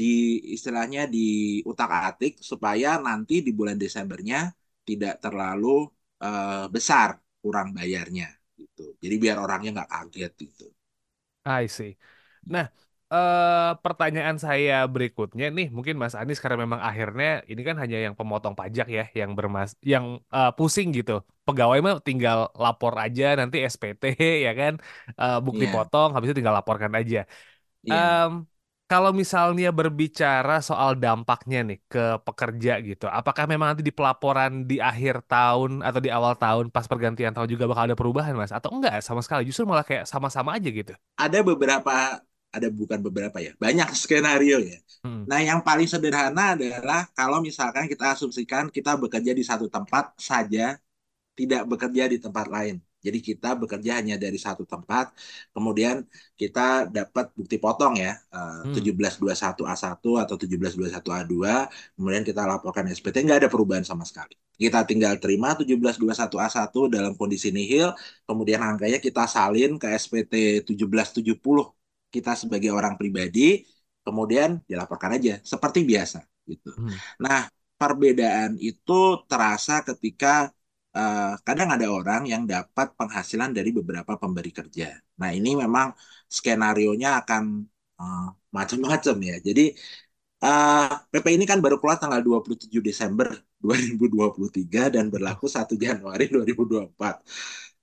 di 0.00 0.04
istilahnya 0.54 1.06
di 1.14 1.18
utak-atik 1.70 2.32
supaya 2.50 2.88
nanti 3.06 3.34
di 3.46 3.50
bulan 3.58 3.78
Desembernya 3.82 4.50
tidak 4.88 5.22
terlalu 5.22 5.68
uh, 6.24 6.66
besar 6.74 7.08
kurang 7.42 7.68
bayarnya 7.78 8.26
gitu. 8.58 8.82
Jadi 9.02 9.14
biar 9.22 9.36
orangnya 9.44 9.70
nggak 9.82 9.90
kaget 9.94 10.32
gitu. 10.44 10.64
I 11.44 11.62
see. 11.76 11.90
Nah, 12.52 12.64
eh, 13.12 13.70
pertanyaan 13.84 14.36
saya 14.44 14.72
berikutnya 14.94 15.44
nih, 15.56 15.66
mungkin 15.76 15.94
Mas 16.02 16.14
Anies 16.20 16.40
karena 16.42 16.58
memang 16.64 16.80
akhirnya 16.88 17.26
ini 17.50 17.60
kan 17.68 17.76
hanya 17.82 17.96
yang 18.06 18.14
pemotong 18.18 18.54
pajak 18.60 18.86
ya, 18.96 19.02
yang 19.20 19.30
bermas, 19.38 19.70
yang 19.92 20.04
uh, 20.36 20.50
pusing 20.56 20.88
gitu. 20.96 21.12
Pegawai 21.46 21.78
mah 21.84 21.94
tinggal 22.08 22.38
lapor 22.62 22.92
aja 23.04 23.24
nanti 23.40 23.56
SPT 23.60 24.02
ya 24.46 24.50
kan, 24.60 24.72
uh, 25.20 25.36
bukti 25.44 25.64
yeah. 25.68 25.74
potong, 25.76 26.08
habis 26.12 26.26
itu 26.32 26.36
tinggal 26.40 26.56
laporkan 26.58 26.92
aja. 27.00 27.18
Yeah. 27.84 28.26
Um, 28.28 28.48
kalau 28.94 29.10
misalnya 29.10 29.74
berbicara 29.74 30.62
soal 30.62 30.94
dampaknya 30.94 31.66
nih 31.66 31.82
ke 31.90 32.04
pekerja 32.22 32.78
gitu, 32.78 33.10
apakah 33.10 33.50
memang 33.50 33.74
nanti 33.74 33.82
di 33.82 33.90
pelaporan 33.90 34.70
di 34.70 34.78
akhir 34.78 35.26
tahun 35.26 35.82
atau 35.82 35.98
di 35.98 36.14
awal 36.14 36.38
tahun 36.38 36.70
pas 36.70 36.86
pergantian 36.86 37.34
tahun 37.34 37.50
juga 37.50 37.66
bakal 37.66 37.90
ada 37.90 37.98
perubahan 37.98 38.38
mas? 38.38 38.54
Atau 38.54 38.70
enggak 38.70 39.02
sama 39.02 39.18
sekali? 39.18 39.50
Justru 39.50 39.66
malah 39.66 39.82
kayak 39.82 40.06
sama-sama 40.06 40.54
aja 40.54 40.70
gitu? 40.70 40.94
Ada 41.18 41.42
beberapa, 41.42 42.22
ada 42.54 42.68
bukan 42.70 43.02
beberapa 43.02 43.42
ya, 43.42 43.50
banyak 43.58 43.90
skenario 43.98 44.62
ya. 44.62 44.78
Hmm. 45.02 45.26
Nah 45.26 45.42
yang 45.42 45.58
paling 45.66 45.90
sederhana 45.90 46.54
adalah 46.54 47.10
kalau 47.18 47.42
misalkan 47.42 47.90
kita 47.90 48.14
asumsikan 48.14 48.70
kita 48.70 48.94
bekerja 48.94 49.34
di 49.34 49.42
satu 49.42 49.66
tempat 49.66 50.14
saja, 50.22 50.78
tidak 51.34 51.66
bekerja 51.66 52.06
di 52.06 52.22
tempat 52.22 52.46
lain. 52.46 52.78
Jadi 53.04 53.18
kita 53.20 53.52
bekerja 53.60 54.00
hanya 54.00 54.16
dari 54.16 54.40
satu 54.40 54.64
tempat, 54.64 55.12
kemudian 55.52 56.00
kita 56.40 56.88
dapat 56.88 57.28
bukti 57.36 57.60
potong 57.60 58.00
ya, 58.00 58.16
uh, 58.32 58.64
hmm. 58.64 58.80
1721A1 58.80 60.00
atau 60.00 60.34
1721A2, 60.40 61.34
kemudian 62.00 62.22
kita 62.24 62.48
laporkan 62.48 62.88
SPT, 62.88 63.28
nggak 63.28 63.44
ada 63.44 63.48
perubahan 63.52 63.84
sama 63.84 64.08
sekali. 64.08 64.32
Kita 64.56 64.88
tinggal 64.88 65.20
terima 65.20 65.52
1721A1 65.52 66.74
dalam 66.88 67.12
kondisi 67.20 67.52
nihil, 67.52 67.92
kemudian 68.24 68.64
angkanya 68.64 68.96
kita 68.96 69.28
salin 69.28 69.76
ke 69.76 69.92
SPT 69.92 70.64
1770 70.64 71.36
kita 72.14 72.32
sebagai 72.38 72.70
orang 72.70 72.94
pribadi, 72.94 73.66
kemudian 74.06 74.62
dilaporkan 74.70 75.18
aja 75.18 75.42
seperti 75.42 75.82
biasa 75.82 76.22
gitu. 76.46 76.70
Hmm. 76.76 76.94
Nah, 77.18 77.50
perbedaan 77.74 78.54
itu 78.62 79.18
terasa 79.26 79.82
ketika 79.82 80.54
uh, 80.98 81.34
kadang 81.46 81.68
ada 81.74 81.86
orang 81.90 82.22
yang 82.32 82.42
dapat 82.54 82.86
penghasilan 82.98 83.50
dari 83.56 83.70
beberapa 83.78 84.12
pemberi 84.22 84.50
kerja. 84.58 84.86
Nah, 85.20 85.30
ini 85.38 85.50
memang 85.62 85.88
skenario-nya 86.36 87.08
akan 87.22 87.42
uh, 88.00 88.28
macam-macam 88.56 89.16
ya. 89.30 89.36
Jadi 89.46 89.62
uh, 90.44 90.86
eh, 90.86 90.92
PP 91.12 91.26
ini 91.36 91.44
kan 91.50 91.58
baru 91.64 91.76
keluar 91.80 91.98
tanggal 92.02 92.20
27 92.22 92.70
Desember 92.88 93.28
2023 93.62 94.94
dan 94.94 95.04
berlaku 95.14 95.46
1 95.50 95.74
Januari 95.84 96.24
2024. 96.32 97.22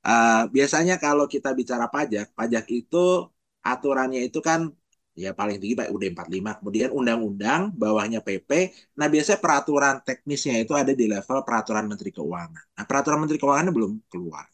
Uh, 0.01 0.49
biasanya 0.55 0.95
kalau 0.97 1.25
kita 1.29 1.49
bicara 1.59 1.85
pajak, 1.93 2.33
pajak 2.33 2.65
itu 2.73 3.29
aturannya 3.61 4.19
itu 4.27 4.39
kan 4.41 4.73
ya 5.11 5.35
paling 5.35 5.59
tinggi 5.59 5.75
Pak 5.75 5.91
UD 5.91 6.03
45 6.15 6.59
kemudian 6.63 6.89
undang-undang 6.95 7.61
bawahnya 7.75 8.23
PP 8.23 8.49
nah 8.95 9.11
biasanya 9.11 9.39
peraturan 9.43 9.95
teknisnya 10.07 10.55
itu 10.63 10.71
ada 10.71 10.95
di 10.95 11.05
level 11.11 11.43
peraturan 11.43 11.85
Menteri 11.91 12.09
Keuangan. 12.15 12.63
Nah 12.79 12.83
peraturan 12.87 13.19
Menteri 13.19 13.39
Keuangan 13.41 13.67
belum 13.75 13.91
keluar. 14.07 14.47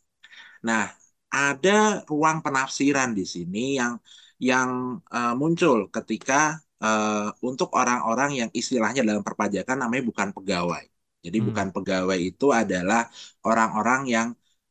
Nah 0.65 0.89
ada 1.29 2.01
ruang 2.09 2.41
penafsiran 2.45 3.13
di 3.13 3.25
sini 3.27 3.77
yang 3.77 3.93
yang 4.41 5.01
uh, 5.13 5.33
muncul 5.37 5.89
ketika 5.93 6.57
uh, 6.81 7.29
untuk 7.45 7.69
orang-orang 7.77 8.45
yang 8.45 8.49
istilahnya 8.53 9.01
dalam 9.05 9.21
perpajakan 9.25 9.77
namanya 9.77 10.03
bukan 10.09 10.29
pegawai. 10.33 10.85
Jadi 11.25 11.37
hmm. 11.41 11.47
bukan 11.53 11.67
pegawai 11.75 12.19
itu 12.21 12.45
adalah 12.53 13.09
orang-orang 13.45 14.01
yang 14.09 14.27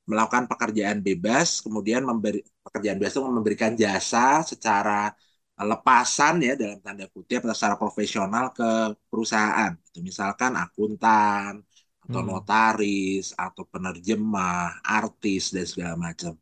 melakukan 0.07 0.47
pekerjaan 0.47 1.03
bebas 1.03 1.59
kemudian 1.67 2.07
memberi 2.07 2.39
pekerjaan 2.63 2.97
bebas 2.99 3.13
itu 3.19 3.23
memberikan 3.27 3.73
jasa 3.75 4.47
secara 4.47 5.11
lepasan 5.57 6.35
ya 6.45 6.53
dalam 6.61 6.79
tanda 6.85 7.09
kutip 7.09 7.41
atau 7.49 7.57
secara 7.57 7.77
profesional 7.81 8.53
ke 8.53 8.93
perusahaan. 9.09 9.73
Itu 9.89 10.05
misalkan 10.05 10.53
akuntan 10.61 11.65
atau 12.07 12.21
hmm. 12.23 12.29
notaris 12.31 13.35
atau 13.35 13.65
penerjemah, 13.67 14.85
artis 14.85 15.51
dan 15.55 15.67
segala 15.67 15.95
macam. 15.99 16.33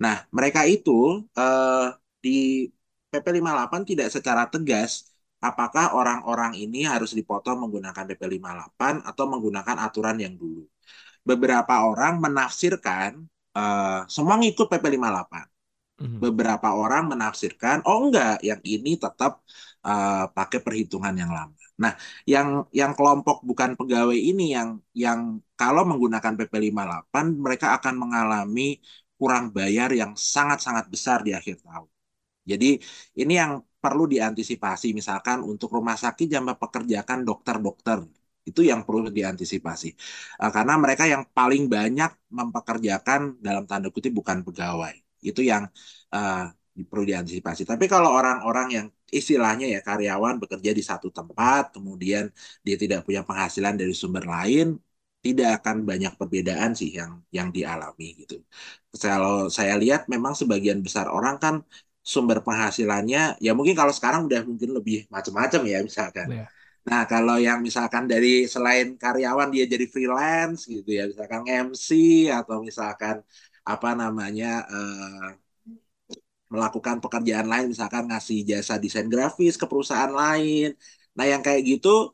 Nah, 0.00 0.24
mereka 0.32 0.64
itu 0.64 1.26
eh, 1.36 1.86
di 2.24 2.70
PP 3.10 3.26
58 3.42 3.90
tidak 3.90 4.08
secara 4.14 4.42
tegas 4.46 5.10
apakah 5.42 5.96
orang-orang 5.98 6.52
ini 6.54 6.86
harus 6.86 7.10
dipotong 7.18 7.58
menggunakan 7.66 8.04
PP 8.06 8.22
58 8.38 9.02
atau 9.10 9.24
menggunakan 9.28 9.76
aturan 9.86 10.16
yang 10.22 10.34
dulu. 10.38 10.64
Beberapa 11.26 11.84
orang 11.90 12.22
menafsirkan 12.24 13.10
eh, 13.56 14.00
semua 14.08 14.34
ngikut 14.40 14.66
PP 14.72 14.84
58 14.96 15.49
Mhm. 16.00 16.16
Beberapa 16.24 16.68
orang 16.82 17.12
menafsirkan, 17.12 17.76
oh 17.88 17.98
enggak, 18.08 18.40
yang 18.48 18.60
ini 18.64 18.90
tetap 19.04 19.32
uh, 19.84 20.24
pakai 20.36 20.58
perhitungan 20.64 21.12
yang 21.22 21.28
lama. 21.38 21.56
Nah, 21.82 21.92
yang 22.32 22.48
yang 22.80 22.92
kelompok 22.96 23.36
bukan 23.48 23.70
pegawai 23.78 24.16
ini 24.16 24.42
yang 24.56 24.68
yang 24.96 25.20
kalau 25.60 25.82
menggunakan 25.90 26.32
PP 26.38 26.54
58 26.68 27.26
mereka 27.44 27.66
akan 27.76 27.94
mengalami 28.02 28.80
kurang 29.20 29.44
bayar 29.56 29.88
yang 30.00 30.12
sangat-sangat 30.16 30.84
besar 30.94 31.18
di 31.26 31.32
akhir 31.36 31.56
tahun. 31.64 31.88
Jadi 32.50 32.66
ini 33.20 33.32
yang 33.40 33.52
perlu 33.82 34.04
diantisipasi 34.14 34.86
misalkan 34.98 35.40
untuk 35.44 35.68
rumah 35.76 35.96
sakit 36.04 36.28
yang 36.28 36.44
mempekerjakan 36.50 37.18
dokter-dokter 37.28 37.98
itu 38.48 38.60
yang 38.64 38.80
perlu 38.86 39.08
diantisipasi 39.12 39.88
uh, 40.42 40.50
karena 40.52 40.74
mereka 40.80 41.04
yang 41.08 41.22
paling 41.36 41.64
banyak 41.68 42.10
mempekerjakan 42.32 43.20
dalam 43.40 43.64
tanda 43.68 43.88
kutip 43.94 44.12
bukan 44.16 44.44
pegawai 44.44 44.99
itu 45.28 45.40
yang 45.52 45.64
uh, 46.14 46.48
perlu 46.88 47.04
diantisipasi. 47.10 47.62
Tapi 47.68 47.84
kalau 47.90 48.10
orang-orang 48.18 48.68
yang 48.76 48.86
istilahnya 49.10 49.66
ya 49.74 49.80
karyawan 49.82 50.38
bekerja 50.42 50.70
di 50.78 50.82
satu 50.90 51.08
tempat, 51.10 51.74
kemudian 51.74 52.30
dia 52.66 52.76
tidak 52.78 53.04
punya 53.06 53.20
penghasilan 53.26 53.74
dari 53.80 53.92
sumber 53.92 54.24
lain, 54.24 54.78
tidak 55.20 55.60
akan 55.60 55.84
banyak 55.84 56.12
perbedaan 56.16 56.72
sih 56.72 56.96
yang 56.96 57.20
yang 57.28 57.48
dialami 57.52 58.24
gitu. 58.24 58.40
Kalau 58.96 59.52
saya 59.52 59.76
lihat 59.76 60.08
memang 60.08 60.32
sebagian 60.32 60.80
besar 60.80 61.06
orang 61.12 61.36
kan 61.36 61.54
sumber 62.00 62.40
penghasilannya 62.40 63.36
ya 63.44 63.52
mungkin 63.52 63.76
kalau 63.76 63.92
sekarang 63.92 64.24
udah 64.24 64.40
mungkin 64.48 64.70
lebih 64.72 65.04
macam-macam 65.12 65.60
ya 65.68 65.78
misalkan. 65.84 66.28
Yeah. 66.32 66.48
Nah, 66.80 67.04
kalau 67.04 67.36
yang 67.36 67.60
misalkan 67.60 68.08
dari 68.08 68.48
selain 68.48 68.96
karyawan 68.96 69.52
dia 69.52 69.68
jadi 69.68 69.84
freelance 69.84 70.64
gitu 70.64 70.88
ya, 70.88 71.04
misalkan 71.12 71.44
MC 71.44 71.88
atau 72.32 72.64
misalkan 72.64 73.20
apa 73.74 73.88
namanya 74.02 74.46
uh, 74.66 75.28
melakukan 76.50 76.98
pekerjaan 76.98 77.46
lain 77.46 77.66
misalkan 77.70 78.10
ngasih 78.10 78.42
jasa 78.42 78.74
desain 78.82 79.06
grafis 79.06 79.54
ke 79.60 79.66
perusahaan 79.70 80.10
lain. 80.10 80.74
Nah, 81.16 81.24
yang 81.30 81.42
kayak 81.46 81.62
gitu 81.62 82.10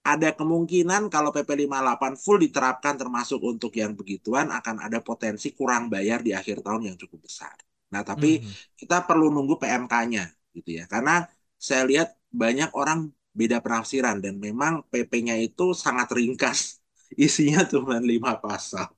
ada 0.00 0.32
kemungkinan 0.32 1.12
kalau 1.12 1.28
PP 1.28 1.68
58 1.68 2.16
full 2.16 2.38
diterapkan 2.40 2.96
termasuk 2.96 3.40
untuk 3.44 3.72
yang 3.76 3.92
begituan 3.92 4.48
akan 4.48 4.80
ada 4.80 5.04
potensi 5.04 5.52
kurang 5.52 5.92
bayar 5.92 6.24
di 6.24 6.32
akhir 6.32 6.64
tahun 6.64 6.88
yang 6.88 6.96
cukup 6.96 7.28
besar. 7.28 7.52
Nah, 7.92 8.00
tapi 8.00 8.40
hmm. 8.40 8.80
kita 8.80 9.04
perlu 9.04 9.28
nunggu 9.28 9.60
PMK-nya 9.60 10.24
gitu 10.56 10.70
ya. 10.80 10.88
Karena 10.88 11.28
saya 11.60 11.84
lihat 11.84 12.16
banyak 12.32 12.72
orang 12.72 13.12
beda 13.36 13.60
penafsiran 13.60 14.24
dan 14.24 14.40
memang 14.40 14.88
PP-nya 14.88 15.36
itu 15.36 15.76
sangat 15.76 16.08
ringkas. 16.16 16.80
Isinya 17.28 17.68
cuma 17.68 18.00
lima 18.00 18.40
pasal. 18.40 18.88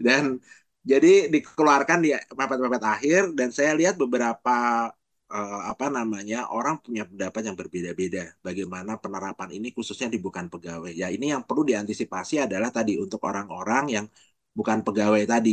Dan 0.00 0.40
jadi 0.90 1.08
dikeluarkan 1.34 1.98
di 2.04 2.08
mepet-mepet 2.40 2.82
akhir 2.92 3.20
dan 3.38 3.48
saya 3.56 3.72
lihat 3.78 3.94
beberapa 4.02 4.50
uh, 5.34 5.58
apa 5.70 5.84
namanya 5.96 6.36
orang 6.54 6.76
punya 6.84 7.02
pendapat 7.10 7.40
yang 7.48 7.56
berbeda-beda 7.60 8.20
bagaimana 8.46 8.92
penerapan 9.02 9.48
ini 9.56 9.66
khususnya 9.76 10.08
di 10.14 10.18
bukan 10.26 10.46
pegawai. 10.52 10.90
Ya 11.00 11.06
ini 11.14 11.24
yang 11.32 11.42
perlu 11.48 11.62
diantisipasi 11.70 12.34
adalah 12.46 12.68
tadi 12.76 12.92
untuk 13.04 13.20
orang-orang 13.28 13.84
yang 13.96 14.06
bukan 14.58 14.78
pegawai 14.86 15.22
tadi. 15.32 15.50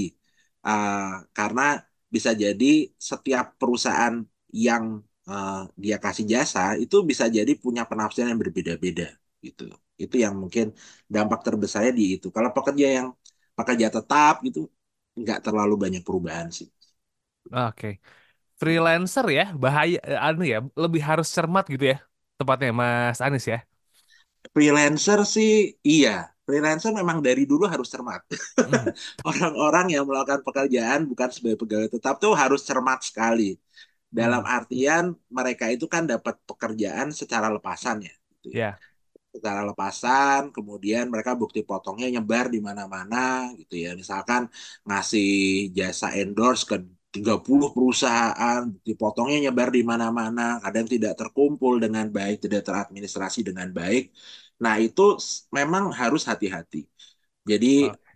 Uh, 0.66 1.22
karena 1.38 1.62
bisa 2.16 2.32
jadi 2.44 2.66
setiap 3.10 3.46
perusahaan 3.60 4.16
yang 4.66 4.84
uh, 5.30 5.68
dia 5.84 5.98
kasih 6.04 6.26
jasa 6.34 6.60
itu 6.84 6.96
bisa 7.10 7.26
jadi 7.38 7.52
punya 7.64 7.82
penafsiran 7.90 8.28
yang 8.34 8.42
berbeda-beda 8.44 9.06
gitu. 9.46 9.64
Itu 10.04 10.16
yang 10.24 10.36
mungkin 10.42 10.66
dampak 11.14 11.40
terbesarnya 11.48 11.92
di 12.00 12.04
itu. 12.18 12.28
Kalau 12.36 12.50
pekerja 12.56 12.88
yang 12.98 13.08
pekerja 13.58 13.88
tetap 13.96 14.34
gitu 14.48 14.60
nggak 15.16 15.40
terlalu 15.48 15.76
banyak 15.80 16.04
perubahan 16.04 16.52
sih. 16.52 16.68
Oke. 17.50 17.72
Okay. 17.72 17.94
Freelancer 18.56 19.28
ya, 19.28 19.52
bahaya 19.52 20.00
eh, 20.00 20.20
anu 20.20 20.48
ya, 20.48 20.64
lebih 20.80 21.04
harus 21.04 21.28
cermat 21.28 21.68
gitu 21.68 21.92
ya. 21.92 21.98
Tepatnya 22.40 22.72
Mas 22.72 23.20
Anies 23.20 23.48
ya. 23.48 23.64
Freelancer 24.52 25.24
sih 25.28 25.76
iya. 25.84 26.32
Freelancer 26.46 26.94
memang 26.94 27.20
dari 27.26 27.44
dulu 27.44 27.66
harus 27.68 27.90
cermat. 27.90 28.22
Hmm. 28.60 28.94
Orang-orang 29.30 29.98
yang 29.98 30.06
melakukan 30.06 30.46
pekerjaan 30.46 31.10
bukan 31.10 31.34
sebagai 31.34 31.58
pegawai 31.66 31.90
tetap 31.90 32.22
tuh 32.22 32.38
harus 32.38 32.62
cermat 32.64 33.02
sekali. 33.04 33.58
Dalam 34.08 34.46
hmm. 34.46 34.56
artian 34.56 35.04
mereka 35.28 35.68
itu 35.68 35.90
kan 35.92 36.08
dapat 36.08 36.40
pekerjaan 36.48 37.12
secara 37.12 37.52
lepasan 37.52 38.08
ya. 38.08 38.16
Gitu. 38.40 38.48
Yeah 38.56 38.80
secara 39.36 39.62
lepasan, 39.70 40.42
kemudian 40.56 41.04
mereka 41.14 41.32
bukti 41.42 41.60
potongnya 41.70 42.08
nyebar 42.16 42.46
di 42.56 42.60
mana-mana 42.68 43.18
gitu 43.60 43.74
ya. 43.84 43.90
Misalkan 44.02 44.42
ngasih 44.88 45.28
jasa 45.78 46.08
endorse 46.20 46.64
ke 46.70 46.76
30 47.16 47.70
perusahaan, 47.76 48.60
bukti 48.74 48.92
potongnya 49.02 49.38
nyebar 49.48 49.70
di 49.78 49.82
mana-mana, 49.92 50.42
kadang 50.64 50.86
tidak 50.94 51.14
terkumpul 51.20 51.74
dengan 51.84 52.06
baik, 52.18 52.36
tidak 52.46 52.62
teradministrasi 52.68 53.40
dengan 53.48 53.68
baik. 53.80 54.04
Nah, 54.64 54.76
itu 54.86 55.02
memang 55.58 55.84
harus 56.00 56.22
hati-hati. 56.30 56.78
Jadi 57.50 57.68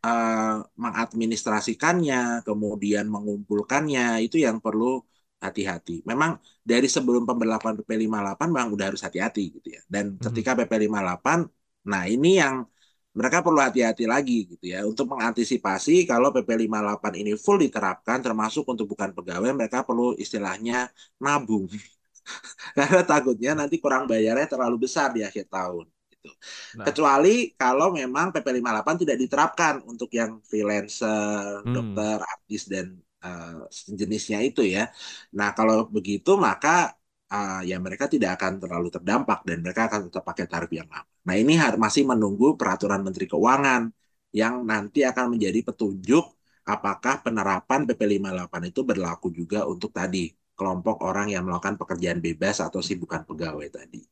uh, 0.05 0.55
mengadministrasikannya, 0.83 2.43
kemudian 2.47 3.05
mengumpulkannya, 3.15 4.25
itu 4.25 4.37
yang 4.45 4.57
perlu 4.65 5.03
hati-hati. 5.39 6.03
Memang 6.03 6.37
dari 6.61 6.87
sebelum 6.91 7.23
pemberlakuan 7.23 7.79
PP 7.79 7.89
58 8.07 8.51
memang 8.51 8.69
udah 8.75 8.85
harus 8.91 9.01
hati-hati 9.01 9.43
gitu 9.59 9.67
ya. 9.75 9.81
Dan 9.87 10.15
hmm. 10.15 10.23
ketika 10.29 10.51
PP 10.59 10.71
58, 10.87 11.47
nah 11.87 12.03
ini 12.05 12.39
yang 12.39 12.67
mereka 13.09 13.41
perlu 13.41 13.57
hati-hati 13.57 14.05
lagi 14.05 14.45
gitu 14.53 14.65
ya 14.69 14.85
untuk 14.85 15.09
mengantisipasi 15.09 16.05
kalau 16.05 16.29
PP 16.29 16.69
58 16.69 17.19
ini 17.19 17.33
full 17.33 17.57
diterapkan 17.57 18.21
termasuk 18.21 18.63
untuk 18.69 18.85
bukan 18.93 19.11
pegawai 19.17 19.49
mereka 19.55 19.81
perlu 19.81 20.13
istilahnya 20.13 20.91
nabung. 21.17 21.65
Karena 22.77 23.01
takutnya 23.01 23.51
nanti 23.57 23.81
kurang 23.81 24.05
bayarnya 24.05 24.45
terlalu 24.45 24.85
besar 24.85 25.09
di 25.09 25.25
akhir 25.25 25.49
tahun 25.49 25.89
gitu. 26.19 26.29
Nah. 26.77 26.85
Kecuali 26.85 27.55
kalau 27.55 27.95
memang 27.95 28.35
PP 28.35 28.47
58 28.59 29.01
tidak 29.07 29.17
diterapkan 29.17 29.73
untuk 29.87 30.11
yang 30.11 30.43
freelancer, 30.43 31.63
hmm. 31.63 31.73
dokter, 31.73 32.17
artis 32.19 32.67
dan 32.67 32.99
uh, 33.25 33.67
jenisnya 33.99 34.39
itu 34.47 34.61
ya. 34.75 34.89
Nah, 35.37 35.49
kalau 35.57 35.87
begitu 35.95 36.31
maka 36.39 36.95
uh, 37.31 37.61
ya 37.69 37.77
mereka 37.85 38.05
tidak 38.13 38.29
akan 38.37 38.53
terlalu 38.61 38.87
terdampak 38.95 39.39
dan 39.47 39.57
mereka 39.63 39.81
akan 39.89 39.99
tetap 40.09 40.23
pakai 40.29 40.45
tarif 40.51 40.71
yang 40.73 40.89
lama. 40.89 41.07
Nah, 41.27 41.35
ini 41.37 41.53
masih 41.77 42.03
menunggu 42.11 42.57
peraturan 42.59 43.01
Menteri 43.05 43.25
Keuangan 43.31 43.91
yang 44.33 44.61
nanti 44.65 45.01
akan 45.05 45.25
menjadi 45.37 45.59
petunjuk 45.65 46.25
apakah 46.69 47.25
penerapan 47.25 47.89
PP 47.89 48.01
58 48.21 48.69
itu 48.69 48.81
berlaku 48.85 49.27
juga 49.33 49.65
untuk 49.65 49.89
tadi 49.89 50.29
kelompok 50.53 51.01
orang 51.01 51.33
yang 51.33 51.47
melakukan 51.47 51.79
pekerjaan 51.79 52.19
bebas 52.21 52.61
atau 52.61 52.83
si 52.83 52.93
bukan 52.99 53.25
pegawai 53.25 53.67
tadi. 53.71 54.03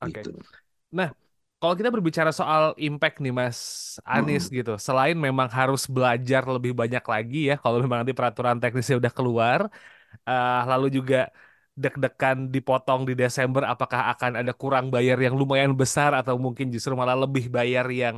Oke. 0.00 0.18
Okay. 0.18 0.22
Gitu. 0.24 0.30
Nah, 0.96 1.12
kalau 1.60 1.74
kita 1.78 1.90
berbicara 1.94 2.30
soal 2.40 2.62
impact 2.80 3.20
nih 3.24 3.32
Mas 3.40 3.58
Anies 4.08 4.48
hmm. 4.48 4.54
gitu, 4.58 4.72
selain 4.86 5.16
memang 5.26 5.48
harus 5.58 5.84
belajar 5.84 6.42
lebih 6.48 6.72
banyak 6.80 7.04
lagi 7.04 7.38
ya, 7.52 7.54
kalau 7.62 7.76
memang 7.84 7.98
nanti 8.00 8.16
peraturan 8.16 8.56
teknisnya 8.62 8.96
udah 9.02 9.12
keluar, 9.18 9.60
uh, 10.28 10.60
lalu 10.70 10.86
juga 10.96 11.16
deg-degan 11.82 12.38
dipotong 12.54 13.00
di 13.08 13.12
Desember, 13.20 13.62
apakah 13.72 14.00
akan 14.12 14.32
ada 14.40 14.52
kurang 14.56 14.86
bayar 14.94 15.16
yang 15.26 15.34
lumayan 15.40 15.72
besar 15.76 16.10
atau 16.20 16.34
mungkin 16.44 16.66
justru 16.74 16.92
malah 17.00 17.16
lebih 17.24 17.44
bayar 17.56 17.86
yang 18.02 18.16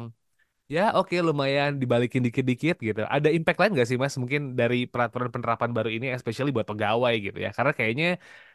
ya 0.75 0.83
oke 0.97 1.13
okay, 1.13 1.19
lumayan 1.29 1.71
dibalikin 1.83 2.23
dikit-dikit 2.27 2.77
gitu. 2.89 3.01
Ada 3.15 3.29
impact 3.37 3.59
lain 3.61 3.71
nggak 3.77 3.89
sih 3.91 3.99
Mas 4.03 4.15
mungkin 4.23 4.41
dari 4.61 4.77
peraturan 4.93 5.31
penerapan 5.35 5.71
baru 5.77 5.91
ini, 5.97 6.07
especially 6.17 6.51
buat 6.57 6.67
pegawai 6.71 7.15
gitu 7.27 7.39
ya? 7.45 7.51
Karena 7.57 7.73
kayaknya 7.79 8.07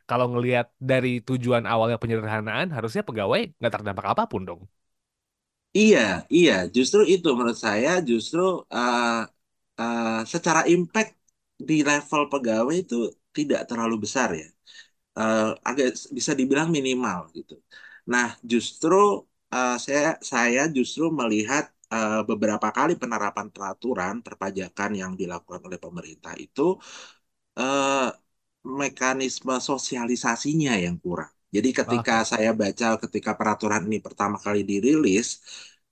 kalau 0.10 0.26
ngelihat 0.34 0.66
dari 0.92 1.10
tujuan 1.28 1.64
awalnya 1.74 1.98
penyederhanaan, 2.02 2.68
harusnya 2.76 3.02
pegawai 3.08 3.42
nggak 3.60 3.74
terdampak 3.76 4.06
apa 4.14 4.24
pun 4.32 4.42
dong. 4.50 4.62
Iya, 5.78 6.00
iya, 6.36 6.52
justru 6.76 7.00
itu 7.14 7.28
menurut 7.38 7.60
saya 7.68 7.90
justru 8.10 8.42
uh, 8.76 9.06
uh, 9.82 10.06
secara 10.34 10.62
impact 10.74 11.10
di 11.70 11.74
level 11.90 12.22
pegawai 12.32 12.76
itu 12.84 12.96
tidak 13.38 13.60
terlalu 13.70 13.96
besar 14.06 14.30
ya, 14.42 14.46
uh, 15.20 15.42
agak 15.70 15.88
bisa 16.18 16.34
dibilang 16.40 16.70
minimal 16.78 17.20
gitu. 17.38 17.54
Nah, 18.14 18.28
justru 18.52 18.96
uh, 19.56 19.72
saya 19.86 20.02
saya 20.34 20.62
justru 20.78 21.04
melihat 21.22 21.64
uh, 21.96 22.22
beberapa 22.30 22.68
kali 22.78 22.94
penerapan 23.02 23.48
peraturan 23.56 24.16
perpajakan 24.28 24.92
yang 25.02 25.12
dilakukan 25.22 25.62
oleh 25.68 25.80
pemerintah 25.86 26.34
itu 26.46 26.62
uh, 27.60 28.08
mekanisme 28.68 29.56
sosialisasinya 29.70 30.74
yang 30.86 31.00
kurang. 31.00 31.32
Jadi 31.56 31.70
ketika 31.72 32.16
ah. 32.22 32.28
saya 32.28 32.52
baca 32.52 33.00
ketika 33.00 33.32
peraturan 33.40 33.88
ini 33.88 33.98
pertama 34.04 34.36
kali 34.36 34.68
dirilis, 34.68 35.40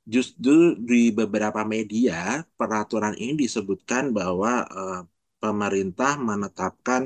justru 0.04 0.76
di 0.90 1.10
beberapa 1.16 1.64
media 1.64 2.44
peraturan 2.60 3.16
ini 3.16 3.48
disebutkan 3.48 4.12
bahwa 4.12 4.68
uh, 4.68 5.02
pemerintah 5.40 6.20
menetapkan 6.20 7.02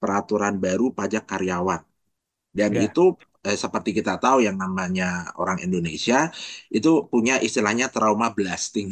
peraturan 0.00 0.54
baru 0.62 0.94
pajak 0.94 1.24
karyawan. 1.26 1.82
Dan 2.52 2.70
yeah. 2.76 2.86
itu 2.86 3.16
eh, 3.48 3.58
seperti 3.58 3.90
kita 3.98 4.20
tahu 4.22 4.44
yang 4.46 4.56
namanya 4.60 5.32
orang 5.40 5.58
Indonesia 5.66 6.30
itu 6.70 7.08
punya 7.12 7.42
istilahnya 7.42 7.86
trauma 7.94 8.30
blasting. 8.30 8.88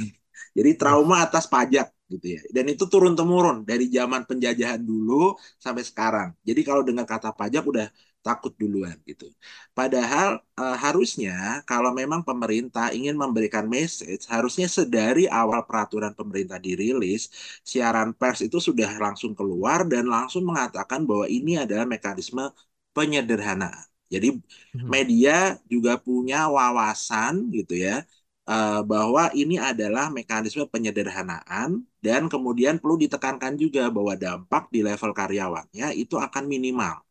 Jadi 0.56 0.70
trauma 0.80 1.16
atas 1.26 1.44
pajak 1.46 1.86
gitu 2.12 2.26
ya. 2.36 2.40
Dan 2.54 2.64
itu 2.72 2.84
turun 2.92 3.14
temurun 3.18 3.62
dari 3.70 3.86
zaman 3.96 4.26
penjajahan 4.28 4.82
dulu 4.82 5.38
sampai 5.64 5.84
sekarang. 5.86 6.28
Jadi 6.48 6.60
kalau 6.68 6.82
dengan 6.88 7.06
kata 7.06 7.30
pajak 7.30 7.62
udah 7.62 7.86
takut 8.20 8.52
duluan 8.60 8.96
gitu. 9.08 9.32
Padahal 9.72 10.44
uh, 10.60 10.76
harusnya 10.76 11.64
kalau 11.64 11.90
memang 11.96 12.20
pemerintah 12.20 12.92
ingin 12.92 13.16
memberikan 13.16 13.64
message, 13.64 14.28
harusnya 14.28 14.68
sedari 14.68 15.24
awal 15.24 15.64
peraturan 15.64 16.12
pemerintah 16.12 16.60
dirilis, 16.60 17.32
siaran 17.64 18.12
pers 18.12 18.44
itu 18.44 18.60
sudah 18.60 18.90
langsung 19.00 19.32
keluar 19.32 19.88
dan 19.88 20.04
langsung 20.04 20.44
mengatakan 20.44 21.08
bahwa 21.08 21.26
ini 21.32 21.56
adalah 21.64 21.88
mekanisme 21.88 22.52
penyederhanaan. 22.92 23.88
Jadi 24.10 24.36
hmm. 24.36 24.88
media 24.90 25.56
juga 25.70 25.94
punya 25.96 26.50
wawasan 26.50 27.48
gitu 27.54 27.78
ya 27.78 28.02
uh, 28.48 28.80
bahwa 28.86 29.28
ini 29.36 29.60
adalah 29.60 30.08
mekanisme 30.08 30.64
penyederhanaan 30.70 31.84
dan 32.00 32.30
kemudian 32.32 32.80
perlu 32.80 32.96
ditekankan 32.96 33.58
juga 33.60 33.92
bahwa 33.92 34.16
dampak 34.16 34.72
di 34.72 34.80
level 34.80 35.12
karyawannya 35.12 35.92
itu 35.96 36.16
akan 36.16 36.44
minimal. 36.48 37.04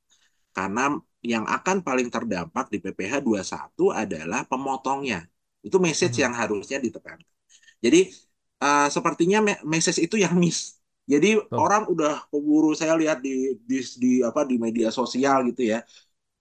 Karena 0.55 0.97
yang 1.21 1.45
akan 1.45 1.83
paling 1.83 2.07
terdampak 2.07 2.71
di 2.73 2.79
PPh 2.79 3.21
21 3.21 3.91
adalah 3.93 4.47
pemotongnya. 4.47 5.27
Itu 5.59 5.77
message 5.77 6.15
hmm. 6.17 6.23
yang 6.25 6.33
harusnya 6.33 6.77
ditekankan. 6.79 7.27
Jadi 7.83 8.11
uh, 8.63 8.87
sepertinya 8.87 9.43
message 9.67 9.99
itu 10.03 10.15
yang 10.19 10.35
miss. 10.35 10.79
Jadi 11.09 11.41
oh. 11.41 11.57
orang 11.57 11.89
udah 11.89 12.29
keburu 12.29 12.77
saya 12.77 12.93
lihat 12.93 13.19
di, 13.25 13.57
di 13.65 13.81
di 13.97 14.11
apa 14.21 14.45
di 14.45 14.61
media 14.61 14.93
sosial 14.93 15.41
gitu 15.49 15.65
ya 15.65 15.81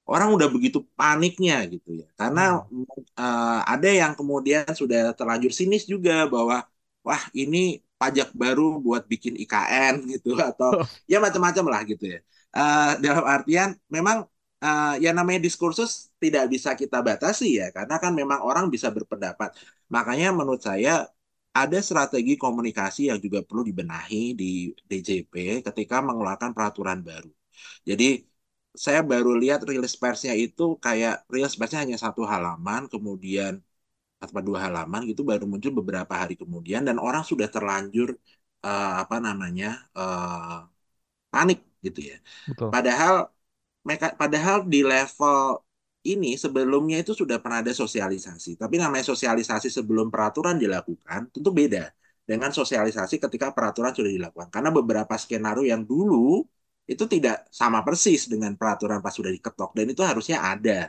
orang 0.08 0.28
udah 0.36 0.48
begitu 0.54 0.78
paniknya 0.98 1.54
gitu 1.72 1.88
ya. 2.00 2.08
Karena 2.20 2.64
hmm. 2.64 2.84
uh, 3.20 3.60
ada 3.68 3.88
yang 4.00 4.12
kemudian 4.18 4.64
sudah 4.80 5.12
terlanjur 5.18 5.52
sinis 5.52 5.84
juga 5.84 6.24
bahwa 6.34 6.64
wah 7.06 7.22
ini 7.36 7.84
pajak 8.00 8.32
baru 8.32 8.80
buat 8.80 9.04
bikin 9.12 9.34
IKN 9.44 9.94
gitu 10.16 10.30
atau 10.40 10.70
ya 11.10 11.20
macam-macam 11.20 11.64
lah 11.72 11.80
gitu 11.84 12.04
ya. 12.14 12.20
Uh, 12.48 12.96
dalam 13.04 13.24
artian 13.28 13.76
memang 13.92 14.24
uh, 14.64 14.94
ya 14.96 15.12
namanya 15.12 15.44
diskursus 15.44 16.08
tidak 16.16 16.48
bisa 16.48 16.72
kita 16.72 16.98
batasi 17.04 17.60
ya 17.60 17.68
karena 17.76 18.00
kan 18.00 18.12
memang 18.16 18.40
orang 18.40 18.66
bisa 18.72 18.88
berpendapat. 18.88 19.52
Makanya 19.92 20.32
menurut 20.32 20.64
saya 20.64 21.04
ada 21.52 21.78
strategi 21.84 22.38
komunikasi 22.38 23.10
yang 23.10 23.18
juga 23.20 23.42
perlu 23.44 23.62
dibenahi 23.66 24.32
di 24.32 24.72
DJP 24.88 25.64
ketika 25.66 26.00
mengeluarkan 26.00 26.50
peraturan 26.56 27.00
baru. 27.02 27.28
Jadi 27.82 28.27
saya 28.74 29.00
baru 29.11 29.31
lihat 29.42 29.61
rilis 29.70 29.94
persnya 30.02 30.33
itu 30.44 30.62
kayak 30.85 31.12
rilis 31.35 31.54
persnya 31.59 31.78
hanya 31.85 31.98
satu 32.04 32.22
halaman, 32.33 32.83
kemudian 32.92 33.52
atau 34.22 34.42
dua 34.48 34.59
halaman 34.66 35.00
gitu 35.11 35.22
baru 35.31 35.44
muncul 35.46 35.72
beberapa 35.81 36.14
hari 36.22 36.35
kemudian 36.35 36.83
dan 36.88 36.98
orang 36.98 37.22
sudah 37.22 37.46
terlanjur 37.54 38.09
uh, 38.66 38.92
apa 39.02 39.16
namanya 39.26 39.66
uh, 39.98 40.66
panik 41.33 41.59
gitu 41.87 42.00
ya. 42.11 42.16
Betul. 42.48 42.68
Padahal 42.74 43.14
mereka 43.87 44.07
padahal 44.22 44.57
di 44.72 44.81
level 44.92 45.38
ini 46.07 46.28
sebelumnya 46.44 46.96
itu 47.02 47.12
sudah 47.20 47.37
pernah 47.42 47.59
ada 47.62 47.74
sosialisasi. 47.83 48.50
Tapi 48.62 48.74
namanya 48.83 49.04
sosialisasi 49.12 49.68
sebelum 49.78 50.09
peraturan 50.14 50.57
dilakukan 50.59 51.20
tentu 51.35 51.50
beda 51.61 51.90
dengan 52.28 52.50
sosialisasi 52.52 53.14
ketika 53.24 53.46
peraturan 53.57 53.92
sudah 53.96 54.12
dilakukan. 54.16 54.48
Karena 54.54 54.70
beberapa 54.74 55.14
skenario 55.18 55.64
yang 55.66 55.83
dulu 55.85 56.44
itu 56.88 57.05
tidak 57.05 57.44
sama 57.53 57.85
persis 57.85 58.24
dengan 58.33 58.57
peraturan 58.57 59.05
pas 59.05 59.12
sudah 59.12 59.29
diketok 59.29 59.77
dan 59.77 59.87
itu 59.92 60.01
harusnya 60.01 60.40
ada. 60.40 60.88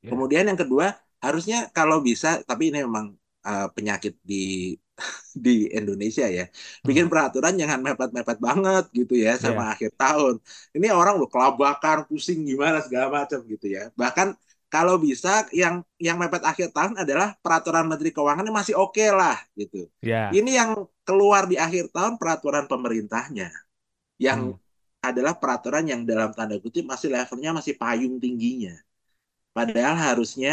Yeah. 0.00 0.10
Kemudian 0.16 0.48
yang 0.48 0.56
kedua 0.56 0.96
harusnya 1.20 1.68
kalau 1.76 2.00
bisa 2.00 2.40
tapi 2.48 2.72
ini 2.72 2.80
memang 2.80 3.12
uh, 3.44 3.68
penyakit 3.76 4.16
di 4.24 4.72
di 5.44 5.68
Indonesia 5.68 6.24
ya 6.28 6.46
bikin 6.86 7.06
hmm. 7.06 7.12
peraturan 7.12 7.54
jangan 7.58 7.82
mepet-mepet 7.82 8.38
banget 8.38 8.84
gitu 8.94 9.14
ya 9.18 9.34
sama 9.36 9.68
yeah. 9.68 9.72
akhir 9.74 9.90
tahun 9.98 10.34
ini 10.76 10.86
orang 10.94 11.18
udah 11.18 11.30
kelabakan 11.30 12.06
pusing 12.06 12.46
gimana 12.46 12.78
segala 12.78 13.10
macam 13.10 13.42
gitu 13.48 13.66
ya 13.66 13.90
bahkan 13.98 14.38
kalau 14.70 14.98
bisa 14.98 15.46
yang 15.50 15.82
yang 15.98 16.14
mepet 16.18 16.42
akhir 16.46 16.70
tahun 16.70 16.98
adalah 16.98 17.34
peraturan 17.42 17.86
Menteri 17.90 18.10
Keuangan 18.14 18.46
masih 18.54 18.78
oke 18.78 18.94
okay 18.94 19.10
lah 19.10 19.34
gitu 19.58 19.90
yeah. 19.98 20.30
ini 20.30 20.54
yang 20.54 20.86
keluar 21.02 21.50
di 21.50 21.58
akhir 21.58 21.90
tahun 21.90 22.14
peraturan 22.14 22.70
pemerintahnya 22.70 23.50
yang 24.22 24.54
hmm 24.54 24.63
adalah 25.10 25.32
peraturan 25.40 25.84
yang 25.92 26.00
dalam 26.10 26.30
tanda 26.36 26.56
kutip 26.64 26.84
masih 26.92 27.08
levelnya 27.14 27.50
masih 27.58 27.74
payung 27.82 28.16
tingginya. 28.24 28.74
Padahal 29.56 29.94
harusnya 30.06 30.50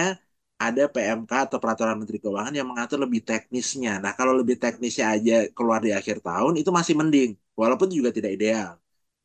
ada 0.61 0.83
PMK 0.93 1.31
atau 1.49 1.57
peraturan 1.63 1.95
Menteri 2.01 2.17
Keuangan 2.23 2.53
yang 2.59 2.67
mengatur 2.71 2.99
lebih 3.05 3.21
teknisnya. 3.29 3.97
Nah, 4.03 4.13
kalau 4.19 4.33
lebih 4.37 4.55
teknisnya 4.61 5.05
aja 5.15 5.33
keluar 5.57 5.79
di 5.81 5.89
akhir 5.99 6.17
tahun 6.27 6.53
itu 6.61 6.69
masih 6.69 6.93
mending, 7.01 7.31
walaupun 7.57 7.89
juga 7.97 8.09
tidak 8.17 8.31
ideal. 8.37 8.71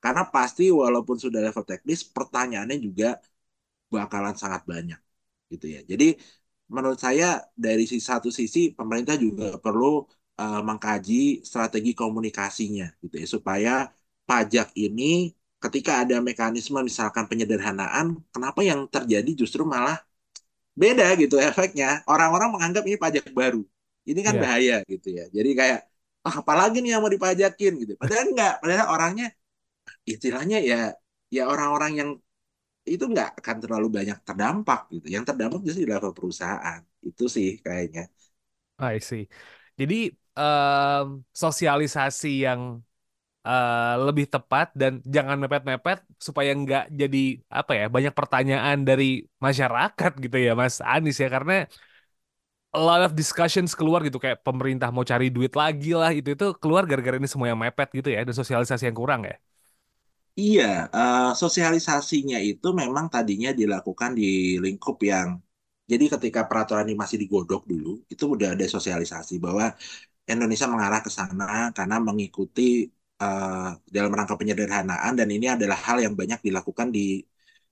Karena 0.01 0.23
pasti 0.35 0.65
walaupun 0.73 1.17
sudah 1.25 1.41
level 1.47 1.65
teknis, 1.71 2.01
pertanyaannya 2.17 2.79
juga 2.87 3.07
bakalan 3.93 4.35
sangat 4.43 4.63
banyak, 4.73 5.01
gitu 5.53 5.67
ya. 5.75 5.81
Jadi 5.91 6.17
menurut 6.75 6.99
saya 7.07 7.25
dari 7.65 7.85
satu 7.87 8.29
sisi 8.39 8.59
pemerintah 8.79 9.15
juga 9.25 9.61
perlu 9.65 9.87
uh, 10.41 10.63
mengkaji 10.69 11.45
strategi 11.49 11.91
komunikasinya, 11.93 12.87
gitu 13.05 13.15
ya, 13.23 13.27
supaya 13.37 13.73
pajak 14.27 14.75
ini 14.75 15.33
ketika 15.63 16.05
ada 16.05 16.21
mekanisme 16.21 16.79
misalkan 16.85 17.25
penyederhanaan, 17.31 18.21
kenapa 18.35 18.61
yang 18.61 18.85
terjadi 18.87 19.31
justru 19.47 19.63
malah 19.65 19.99
beda 20.77 21.17
gitu 21.17 21.41
efeknya. 21.41 22.05
Orang-orang 22.05 22.53
menganggap 22.53 22.85
ini 22.85 22.97
pajak 23.01 23.33
baru. 23.33 23.65
Ini 24.07 24.21
kan 24.23 24.35
yeah. 24.37 24.43
bahaya 24.43 24.77
gitu 24.87 25.09
ya. 25.11 25.25
Jadi 25.33 25.51
kayak 25.57 25.81
oh, 26.29 26.35
apalagi 26.45 26.85
nih 26.85 26.95
yang 26.95 27.03
mau 27.03 27.11
dipajakin 27.11 27.73
gitu. 27.83 27.93
Padahal 27.97 28.25
enggak, 28.31 28.55
padahal 28.63 28.87
orangnya 28.93 29.27
istilahnya 30.07 30.59
ya 30.63 30.95
ya 31.33 31.43
orang-orang 31.51 31.93
yang 31.99 32.11
itu 32.87 33.03
enggak 33.03 33.35
akan 33.43 33.57
terlalu 33.59 33.89
banyak 33.91 34.19
terdampak 34.23 34.81
gitu. 34.95 35.07
Yang 35.11 35.25
terdampak 35.33 35.61
justru 35.67 35.83
di 35.83 35.91
level 35.91 36.13
perusahaan. 36.15 36.81
Itu 37.03 37.27
sih 37.27 37.59
kayaknya. 37.65 38.07
I 38.79 39.01
see. 39.01 39.27
Jadi 39.75 40.13
um, 40.37 41.25
sosialisasi 41.33 42.47
yang 42.47 42.85
uh, 43.49 43.95
lebih 44.07 44.27
tepat 44.33 44.67
dan 44.81 44.93
jangan 45.15 45.37
mepet-mepet 45.43 45.99
supaya 46.27 46.51
nggak 46.61 46.83
jadi 47.01 47.19
apa 47.59 47.73
ya 47.81 47.85
banyak 47.95 48.13
pertanyaan 48.19 48.77
dari 48.89 49.05
masyarakat 49.47 50.11
gitu 50.25 50.37
ya 50.47 50.51
Mas 50.61 50.77
Anis 50.93 51.17
ya 51.23 51.29
karena 51.35 51.53
a 52.77 52.81
lot 52.81 53.01
of 53.07 53.13
discussions 53.21 53.73
keluar 53.79 54.01
gitu 54.07 54.19
kayak 54.25 54.39
pemerintah 54.47 54.89
mau 54.95 55.05
cari 55.07 55.27
duit 55.37 55.53
lagi 55.57 55.91
lah 55.97 56.11
itu 56.19 56.29
itu 56.37 56.47
keluar 56.63 56.83
gara-gara 56.91 57.17
ini 57.21 57.29
semua 57.31 57.49
yang 57.51 57.61
mepet 57.65 57.89
gitu 57.99 58.09
ya 58.15 58.21
dan 58.27 58.35
sosialisasi 58.37 58.85
yang 58.89 58.97
kurang 59.03 59.23
ya. 59.31 59.37
Iya, 60.41 60.63
uh, 60.97 61.21
sosialisasinya 61.43 62.37
itu 62.51 62.67
memang 62.81 63.07
tadinya 63.15 63.51
dilakukan 63.61 64.11
di 64.21 64.25
lingkup 64.65 64.97
yang 65.11 65.29
jadi 65.91 66.05
ketika 66.15 66.41
peraturan 66.49 66.85
ini 66.89 66.97
masih 67.03 67.17
digodok 67.23 67.63
dulu, 67.73 67.89
itu 68.13 68.25
udah 68.35 68.49
ada 68.55 68.67
sosialisasi 68.75 69.35
bahwa 69.45 69.65
Indonesia 70.33 70.67
mengarah 70.73 71.01
ke 71.07 71.11
sana 71.19 71.45
karena 71.77 71.97
mengikuti 72.09 72.63
uh, 73.21 73.71
dalam 73.87 74.13
rangka 74.13 74.35
penyederhanaan 74.41 75.13
dan 75.19 75.29
ini 75.29 75.47
adalah 75.57 75.79
hal 75.79 75.99
yang 76.05 76.15
banyak 76.17 76.41
dilakukan 76.43 76.89
di 76.93 77.23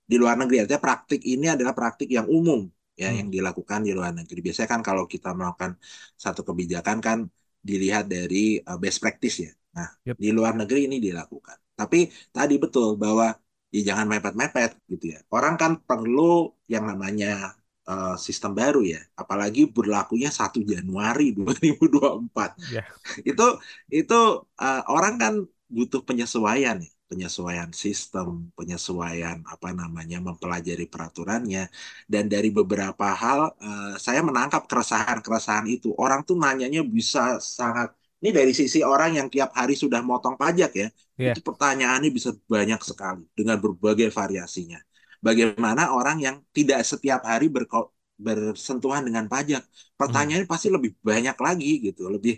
di 0.05 0.17
luar 0.21 0.37
negeri. 0.37 0.65
Artinya 0.65 0.83
praktik 0.83 1.21
ini 1.25 1.47
adalah 1.49 1.73
praktik 1.73 2.09
yang 2.13 2.29
umum 2.29 2.69
ya 2.95 3.11
hmm. 3.11 3.17
yang 3.19 3.29
dilakukan 3.33 3.81
di 3.87 3.93
luar 3.97 4.13
negeri. 4.15 4.39
Biasanya 4.45 4.69
kan 4.71 4.81
kalau 4.85 5.05
kita 5.09 5.33
melakukan 5.33 5.77
satu 6.15 6.45
kebijakan 6.45 6.99
kan 7.01 7.19
dilihat 7.65 8.05
dari 8.09 8.61
uh, 8.61 8.77
best 8.77 9.01
practice 9.01 9.37
ya. 9.49 9.53
Nah, 9.75 9.89
yep. 10.07 10.17
di 10.21 10.31
luar 10.31 10.55
negeri 10.55 10.87
ini 10.87 11.03
dilakukan. 11.03 11.59
Tapi 11.75 12.07
tadi 12.31 12.55
betul 12.63 12.95
bahwa 12.95 13.35
ya 13.75 13.81
jangan 13.91 14.07
mepet-mepet 14.07 14.79
gitu 14.87 15.17
ya. 15.17 15.21
Orang 15.35 15.59
kan 15.59 15.83
perlu 15.83 16.55
yang 16.71 16.87
namanya 16.87 17.59
uh, 17.89 18.17
sistem 18.17 18.53
baru 18.57 18.85
ya, 18.85 19.01
apalagi 19.17 19.69
berlakunya 19.69 20.33
1 20.33 20.65
Januari 20.65 21.37
2024. 21.37 22.57
Yeah. 22.73 22.87
itu 23.23 23.47
itu 23.93 24.21
uh, 24.45 24.83
orang 24.89 25.15
kan 25.21 25.35
butuh 25.69 26.05
penyesuaian 26.05 26.81
ya, 26.81 26.93
penyesuaian 27.09 27.71
sistem, 27.77 28.51
penyesuaian 28.57 29.45
apa 29.45 29.71
namanya 29.77 30.19
mempelajari 30.21 30.89
peraturannya 30.89 31.69
dan 32.09 32.25
dari 32.29 32.49
beberapa 32.49 33.13
hal 33.13 33.55
uh, 33.61 33.95
saya 34.01 34.21
menangkap 34.25 34.65
keresahan-keresahan 34.65 35.69
itu. 35.69 35.93
Orang 35.97 36.25
tuh 36.25 36.37
nanyanya 36.41 36.83
bisa 36.85 37.39
sangat 37.41 37.93
ini 38.25 38.33
dari 38.33 38.57
sisi 38.57 38.81
orang 38.81 39.21
yang 39.21 39.29
tiap 39.29 39.53
hari 39.53 39.77
sudah 39.77 40.01
motong 40.01 40.41
pajak 40.41 40.73
ya, 40.73 40.89
yeah. 41.21 41.37
itu 41.37 41.45
pertanyaannya 41.45 42.09
bisa 42.09 42.33
banyak 42.49 42.81
sekali 42.81 43.29
dengan 43.37 43.61
berbagai 43.61 44.09
variasinya 44.09 44.81
bagaimana 45.27 45.83
orang 45.97 46.17
yang 46.21 46.37
tidak 46.53 46.85
setiap 46.85 47.25
hari 47.25 47.49
berko 47.49 47.97
bersentuhan 48.21 49.03
dengan 49.09 49.25
pajak. 49.27 49.65
Pertanyaannya 49.97 50.47
hmm. 50.47 50.55
pasti 50.55 50.69
lebih 50.71 50.91
banyak 51.01 51.37
lagi 51.47 51.73
gitu, 51.91 52.03
lebih 52.13 52.35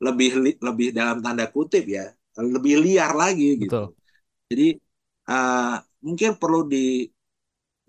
lebih 0.00 0.28
lebih 0.58 0.88
dalam 0.96 1.20
tanda 1.20 1.46
kutip 1.52 1.84
ya, 1.84 2.08
lebih 2.40 2.74
liar 2.80 3.12
lagi 3.12 3.60
gitu. 3.60 3.68
Betul. 3.68 3.86
Jadi 4.50 4.68
uh, 5.30 5.76
mungkin 6.02 6.30
perlu 6.40 6.66
di 6.66 7.06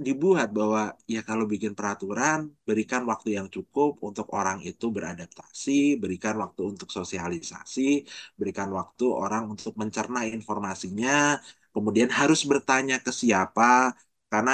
dibuat 0.01 0.49
bahwa 0.49 0.97
ya 1.05 1.21
kalau 1.21 1.45
bikin 1.45 1.77
peraturan 1.77 2.49
berikan 2.65 3.05
waktu 3.05 3.37
yang 3.37 3.47
cukup 3.53 4.01
untuk 4.01 4.33
orang 4.33 4.57
itu 4.65 4.89
beradaptasi, 4.89 6.01
berikan 6.01 6.41
waktu 6.41 6.73
untuk 6.73 6.89
sosialisasi, 6.89 8.01
berikan 8.33 8.73
waktu 8.73 9.05
orang 9.05 9.53
untuk 9.53 9.77
mencerna 9.77 10.25
informasinya, 10.25 11.37
kemudian 11.69 12.09
harus 12.09 12.41
bertanya 12.49 12.97
ke 12.97 13.13
siapa, 13.13 13.93
karena 14.31 14.51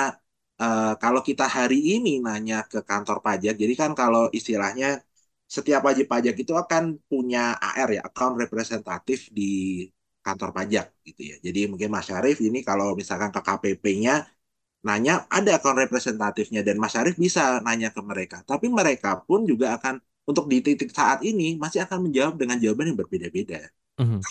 uh, 0.63 0.93
kalau 1.03 1.21
kita 1.29 1.45
hari 1.57 1.77
ini 1.95 2.09
nanya 2.25 2.55
ke 2.71 2.79
kantor 2.89 3.17
pajak, 3.25 3.53
jadi 3.61 3.73
kan 3.81 3.91
kalau 4.01 4.23
istilahnya 4.37 4.87
setiap 5.55 5.81
wajib 5.87 6.05
pajak 6.13 6.35
itu 6.43 6.53
akan 6.63 6.83
punya 7.09 7.55
AR 7.67 7.89
ya, 7.97 8.01
account 8.09 8.35
representatif 8.43 9.19
di 9.37 9.43
kantor 10.25 10.49
pajak 10.57 10.85
gitu 11.07 11.21
ya. 11.31 11.35
Jadi 11.45 11.59
mungkin 11.71 11.87
Mas 11.93 12.05
Syarif 12.09 12.37
ini 12.43 12.59
kalau 12.69 12.87
misalkan 12.99 13.31
ke 13.35 13.39
KPP-nya 13.47 14.27
nanya 14.87 15.13
ada 15.31 15.51
account 15.57 15.79
representatifnya 15.83 16.61
dan 16.67 16.75
Mas 16.81 16.91
Syarif 16.93 17.15
bisa 17.15 17.63
nanya 17.65 17.89
ke 17.95 18.01
mereka. 18.03 18.37
Tapi 18.43 18.67
mereka 18.67 19.09
pun 19.27 19.39
juga 19.51 19.79
akan 19.79 20.03
untuk 20.27 20.45
di 20.51 20.59
titik 20.59 20.91
saat 20.91 21.23
ini 21.23 21.55
masih 21.55 21.79
akan 21.87 22.11
menjawab 22.11 22.35
dengan 22.35 22.57
jawaban 22.59 22.91
yang 22.91 22.99
berbeda-beda. 22.99 23.71
Mm 23.97 24.05
-hmm. 24.05 24.21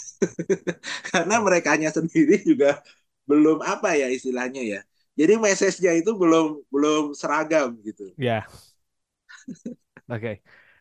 Karena 1.11 1.35
mereka 1.41 1.71
sendiri 1.97 2.45
juga 2.45 2.85
belum 3.25 3.59
apa 3.65 3.97
ya 3.97 4.07
istilahnya 4.13 4.63
ya 4.63 4.81
jadi 5.17 5.41
message-nya 5.41 5.93
itu 5.97 6.13
belum 6.13 6.61
belum 6.69 7.17
seragam 7.17 7.81
gitu. 7.81 8.13
Ya. 8.21 8.45
Oke. 10.13 10.21
Okay. 10.21 10.37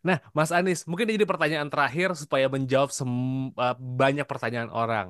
Nah, 0.05 0.21
Mas 0.37 0.53
Anies, 0.53 0.85
mungkin 0.85 1.09
ini 1.09 1.25
pertanyaan 1.25 1.65
terakhir 1.65 2.13
supaya 2.13 2.45
menjawab 2.45 2.93
uh, 2.93 3.73
banyak 3.79 4.27
pertanyaan 4.29 4.69
orang. 4.69 5.09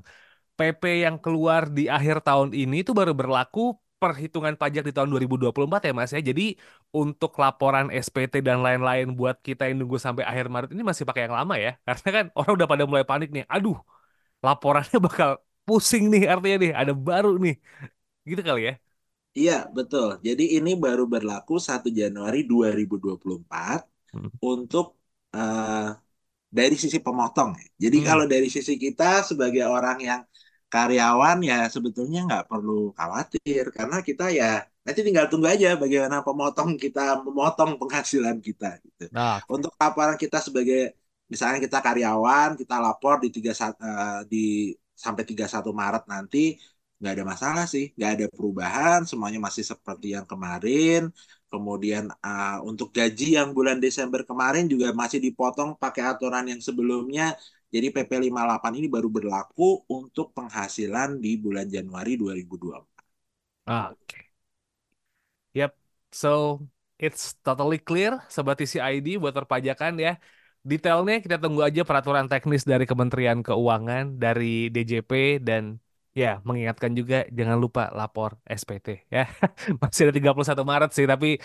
PP 0.55 1.03
yang 1.03 1.19
keluar 1.19 1.67
di 1.67 1.91
akhir 1.91 2.23
tahun 2.23 2.55
ini 2.55 2.79
itu 2.79 2.95
baru 2.95 3.11
berlaku 3.11 3.75
perhitungan 3.99 4.55
pajak 4.55 4.87
di 4.87 4.93
tahun 4.95 5.11
2024 5.11 5.81
ya 5.87 5.91
Mas 5.91 6.11
ya. 6.15 6.21
Jadi 6.23 6.55
untuk 6.95 7.35
laporan 7.43 7.91
SPT 7.91 8.39
dan 8.39 8.63
lain-lain 8.63 9.11
buat 9.19 9.35
kita 9.43 9.67
yang 9.67 9.83
nunggu 9.83 9.99
sampai 9.99 10.23
akhir 10.23 10.47
Maret 10.47 10.69
ini 10.71 10.83
masih 10.89 11.03
pakai 11.03 11.27
yang 11.27 11.35
lama 11.35 11.55
ya. 11.59 11.75
Karena 11.87 12.09
kan 12.15 12.25
orang 12.39 12.51
udah 12.55 12.67
pada 12.71 12.83
mulai 12.87 13.03
panik 13.03 13.29
nih. 13.35 13.43
Aduh, 13.51 13.75
laporannya 14.45 14.97
bakal 15.03 15.29
pusing 15.67 16.07
nih 16.13 16.23
artinya 16.31 16.57
nih, 16.63 16.71
ada 16.71 16.93
baru 16.95 17.35
nih. 17.43 17.55
Gitu 18.29 18.41
kali 18.47 18.61
ya. 18.69 18.73
Iya, 19.35 19.67
betul. 19.67 20.09
Jadi 20.23 20.43
ini 20.55 20.71
baru 20.79 21.03
berlaku 21.13 21.59
1 21.59 21.91
Januari 21.91 22.47
2024 22.47 24.15
hmm. 24.15 24.29
untuk 24.39 24.95
uh, 25.35 25.91
dari 26.47 26.75
sisi 26.79 27.03
pemotong. 27.03 27.51
Ya. 27.59 27.67
Jadi 27.87 27.97
hmm. 27.99 28.07
kalau 28.07 28.25
dari 28.31 28.47
sisi 28.47 28.79
kita 28.79 29.27
sebagai 29.27 29.67
orang 29.67 29.97
yang 29.99 30.21
karyawan 30.71 31.37
ya 31.45 31.69
sebetulnya 31.69 32.25
nggak 32.27 32.45
perlu 32.51 32.91
khawatir 32.97 33.69
karena 33.71 34.01
kita 34.01 34.33
ya 34.33 34.65
nanti 34.83 34.99
tinggal 35.05 35.29
tunggu 35.31 35.47
aja 35.47 35.77
bagaimana 35.77 36.19
pemotong 36.25 36.75
kita 36.75 37.21
memotong 37.25 37.75
penghasilan 37.79 38.37
kita 38.39 38.79
gitu. 38.83 39.05
Nah. 39.11 39.43
Untuk 39.51 39.71
laporan 39.75 40.15
kita 40.15 40.39
sebagai 40.39 40.95
misalnya 41.27 41.59
kita 41.59 41.79
karyawan, 41.83 42.55
kita 42.55 42.75
lapor 42.79 43.19
di 43.23 43.29
tiga 43.35 43.51
uh, 43.51 44.21
di 44.31 44.71
sampai 44.95 45.23
31 45.27 45.75
Maret 45.75 46.03
nanti 46.07 46.55
nggak 46.99 47.13
ada 47.15 47.25
masalah 47.27 47.65
sih, 47.67 47.91
nggak 47.97 48.11
ada 48.15 48.25
perubahan, 48.31 48.99
semuanya 49.09 49.39
masih 49.43 49.63
seperti 49.67 50.15
yang 50.15 50.25
kemarin. 50.25 51.11
Kemudian 51.51 52.11
uh, 52.11 52.59
untuk 52.67 52.91
gaji 52.91 53.37
yang 53.39 53.55
bulan 53.55 53.77
Desember 53.79 54.23
kemarin 54.27 54.65
juga 54.67 54.91
masih 54.91 55.19
dipotong 55.23 55.75
pakai 55.79 56.03
aturan 56.11 56.45
yang 56.51 56.59
sebelumnya. 56.59 57.35
Jadi 57.71 57.91
PP 57.91 58.11
58 58.31 58.79
ini 58.79 58.87
baru 58.87 59.09
berlaku 59.11 59.83
untuk 59.91 60.31
penghasilan 60.31 61.19
di 61.19 61.35
bulan 61.35 61.67
Januari 61.67 62.15
2024. 62.15 62.55
Oke. 62.75 62.87
Okay. 63.67 64.23
Yep. 65.55 65.71
So 66.11 66.63
it's 66.95 67.35
totally 67.43 67.79
clear 67.79 68.23
sobat 68.31 68.59
ID 68.63 69.19
buat 69.19 69.35
perpajakan 69.35 69.99
ya. 69.99 70.15
Detailnya 70.65 71.21
kita 71.21 71.37
tunggu 71.37 71.61
aja 71.61 71.85
peraturan 71.85 72.25
teknis 72.25 72.65
dari 72.65 72.89
Kementerian 72.89 73.45
Keuangan, 73.45 74.17
dari 74.17 74.73
DJP 74.73 75.37
dan 75.45 75.77
Ya, 76.15 76.39
mengingatkan 76.47 76.95
juga 76.95 77.27
jangan 77.27 77.59
lupa 77.59 77.91
lapor 77.91 78.39
SPT 78.47 79.03
ya. 79.11 79.27
Masih 79.83 80.07
ada 80.07 80.13
31 80.15 80.63
Maret 80.63 80.91
sih, 80.95 81.03
tapi 81.03 81.43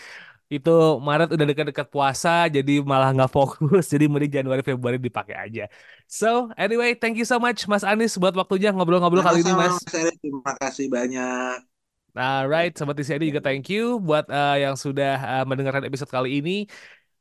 itu 0.50 0.70
Maret 0.98 1.30
udah 1.34 1.46
dekat-dekat 1.46 1.86
puasa, 1.90 2.46
jadi 2.46 2.82
malah 2.82 3.10
nggak 3.14 3.30
fokus. 3.34 3.90
Jadi 3.90 4.06
mending 4.06 4.42
Januari 4.42 4.62
Februari 4.62 4.98
dipakai 4.98 5.34
aja. 5.34 5.66
So, 6.06 6.54
anyway, 6.54 6.94
thank 6.94 7.18
you 7.18 7.26
so 7.26 7.42
much 7.42 7.66
Mas 7.66 7.82
Anies 7.82 8.14
buat 8.14 8.34
waktunya 8.34 8.70
ngobrol-ngobrol 8.70 9.26
kali 9.26 9.42
ini, 9.42 9.54
Mas. 9.58 9.78
Terima 9.86 10.54
kasih 10.58 10.86
banyak. 10.86 11.66
Alright, 12.10 12.74
sobat 12.74 12.98
TCID 12.98 13.30
juga 13.30 13.38
thank 13.38 13.70
you 13.70 14.02
buat 14.02 14.26
uh, 14.26 14.58
yang 14.58 14.74
sudah 14.74 15.14
uh, 15.22 15.44
mendengarkan 15.46 15.86
episode 15.86 16.10
kali 16.10 16.42
ini. 16.42 16.66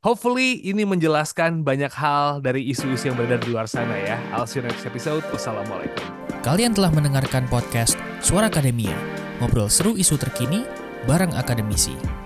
Hopefully 0.02 0.58
ini 0.66 0.82
menjelaskan 0.82 1.62
banyak 1.62 1.92
hal 1.94 2.42
dari 2.42 2.66
isu-isu 2.66 3.12
yang 3.12 3.16
beredar 3.20 3.38
di 3.38 3.54
luar 3.54 3.70
sana 3.70 3.94
ya. 4.02 4.18
I'll 4.34 4.50
see 4.50 4.58
you 4.58 4.66
next 4.66 4.82
episode. 4.82 5.22
Wassalamualaikum. 5.30 6.19
Kalian 6.40 6.72
telah 6.72 6.88
mendengarkan 6.88 7.44
podcast 7.52 8.00
Suara 8.24 8.48
Akademia, 8.48 8.96
ngobrol 9.44 9.68
seru 9.68 9.92
isu 10.00 10.16
terkini 10.16 10.64
bareng 11.04 11.36
akademisi. 11.36 12.19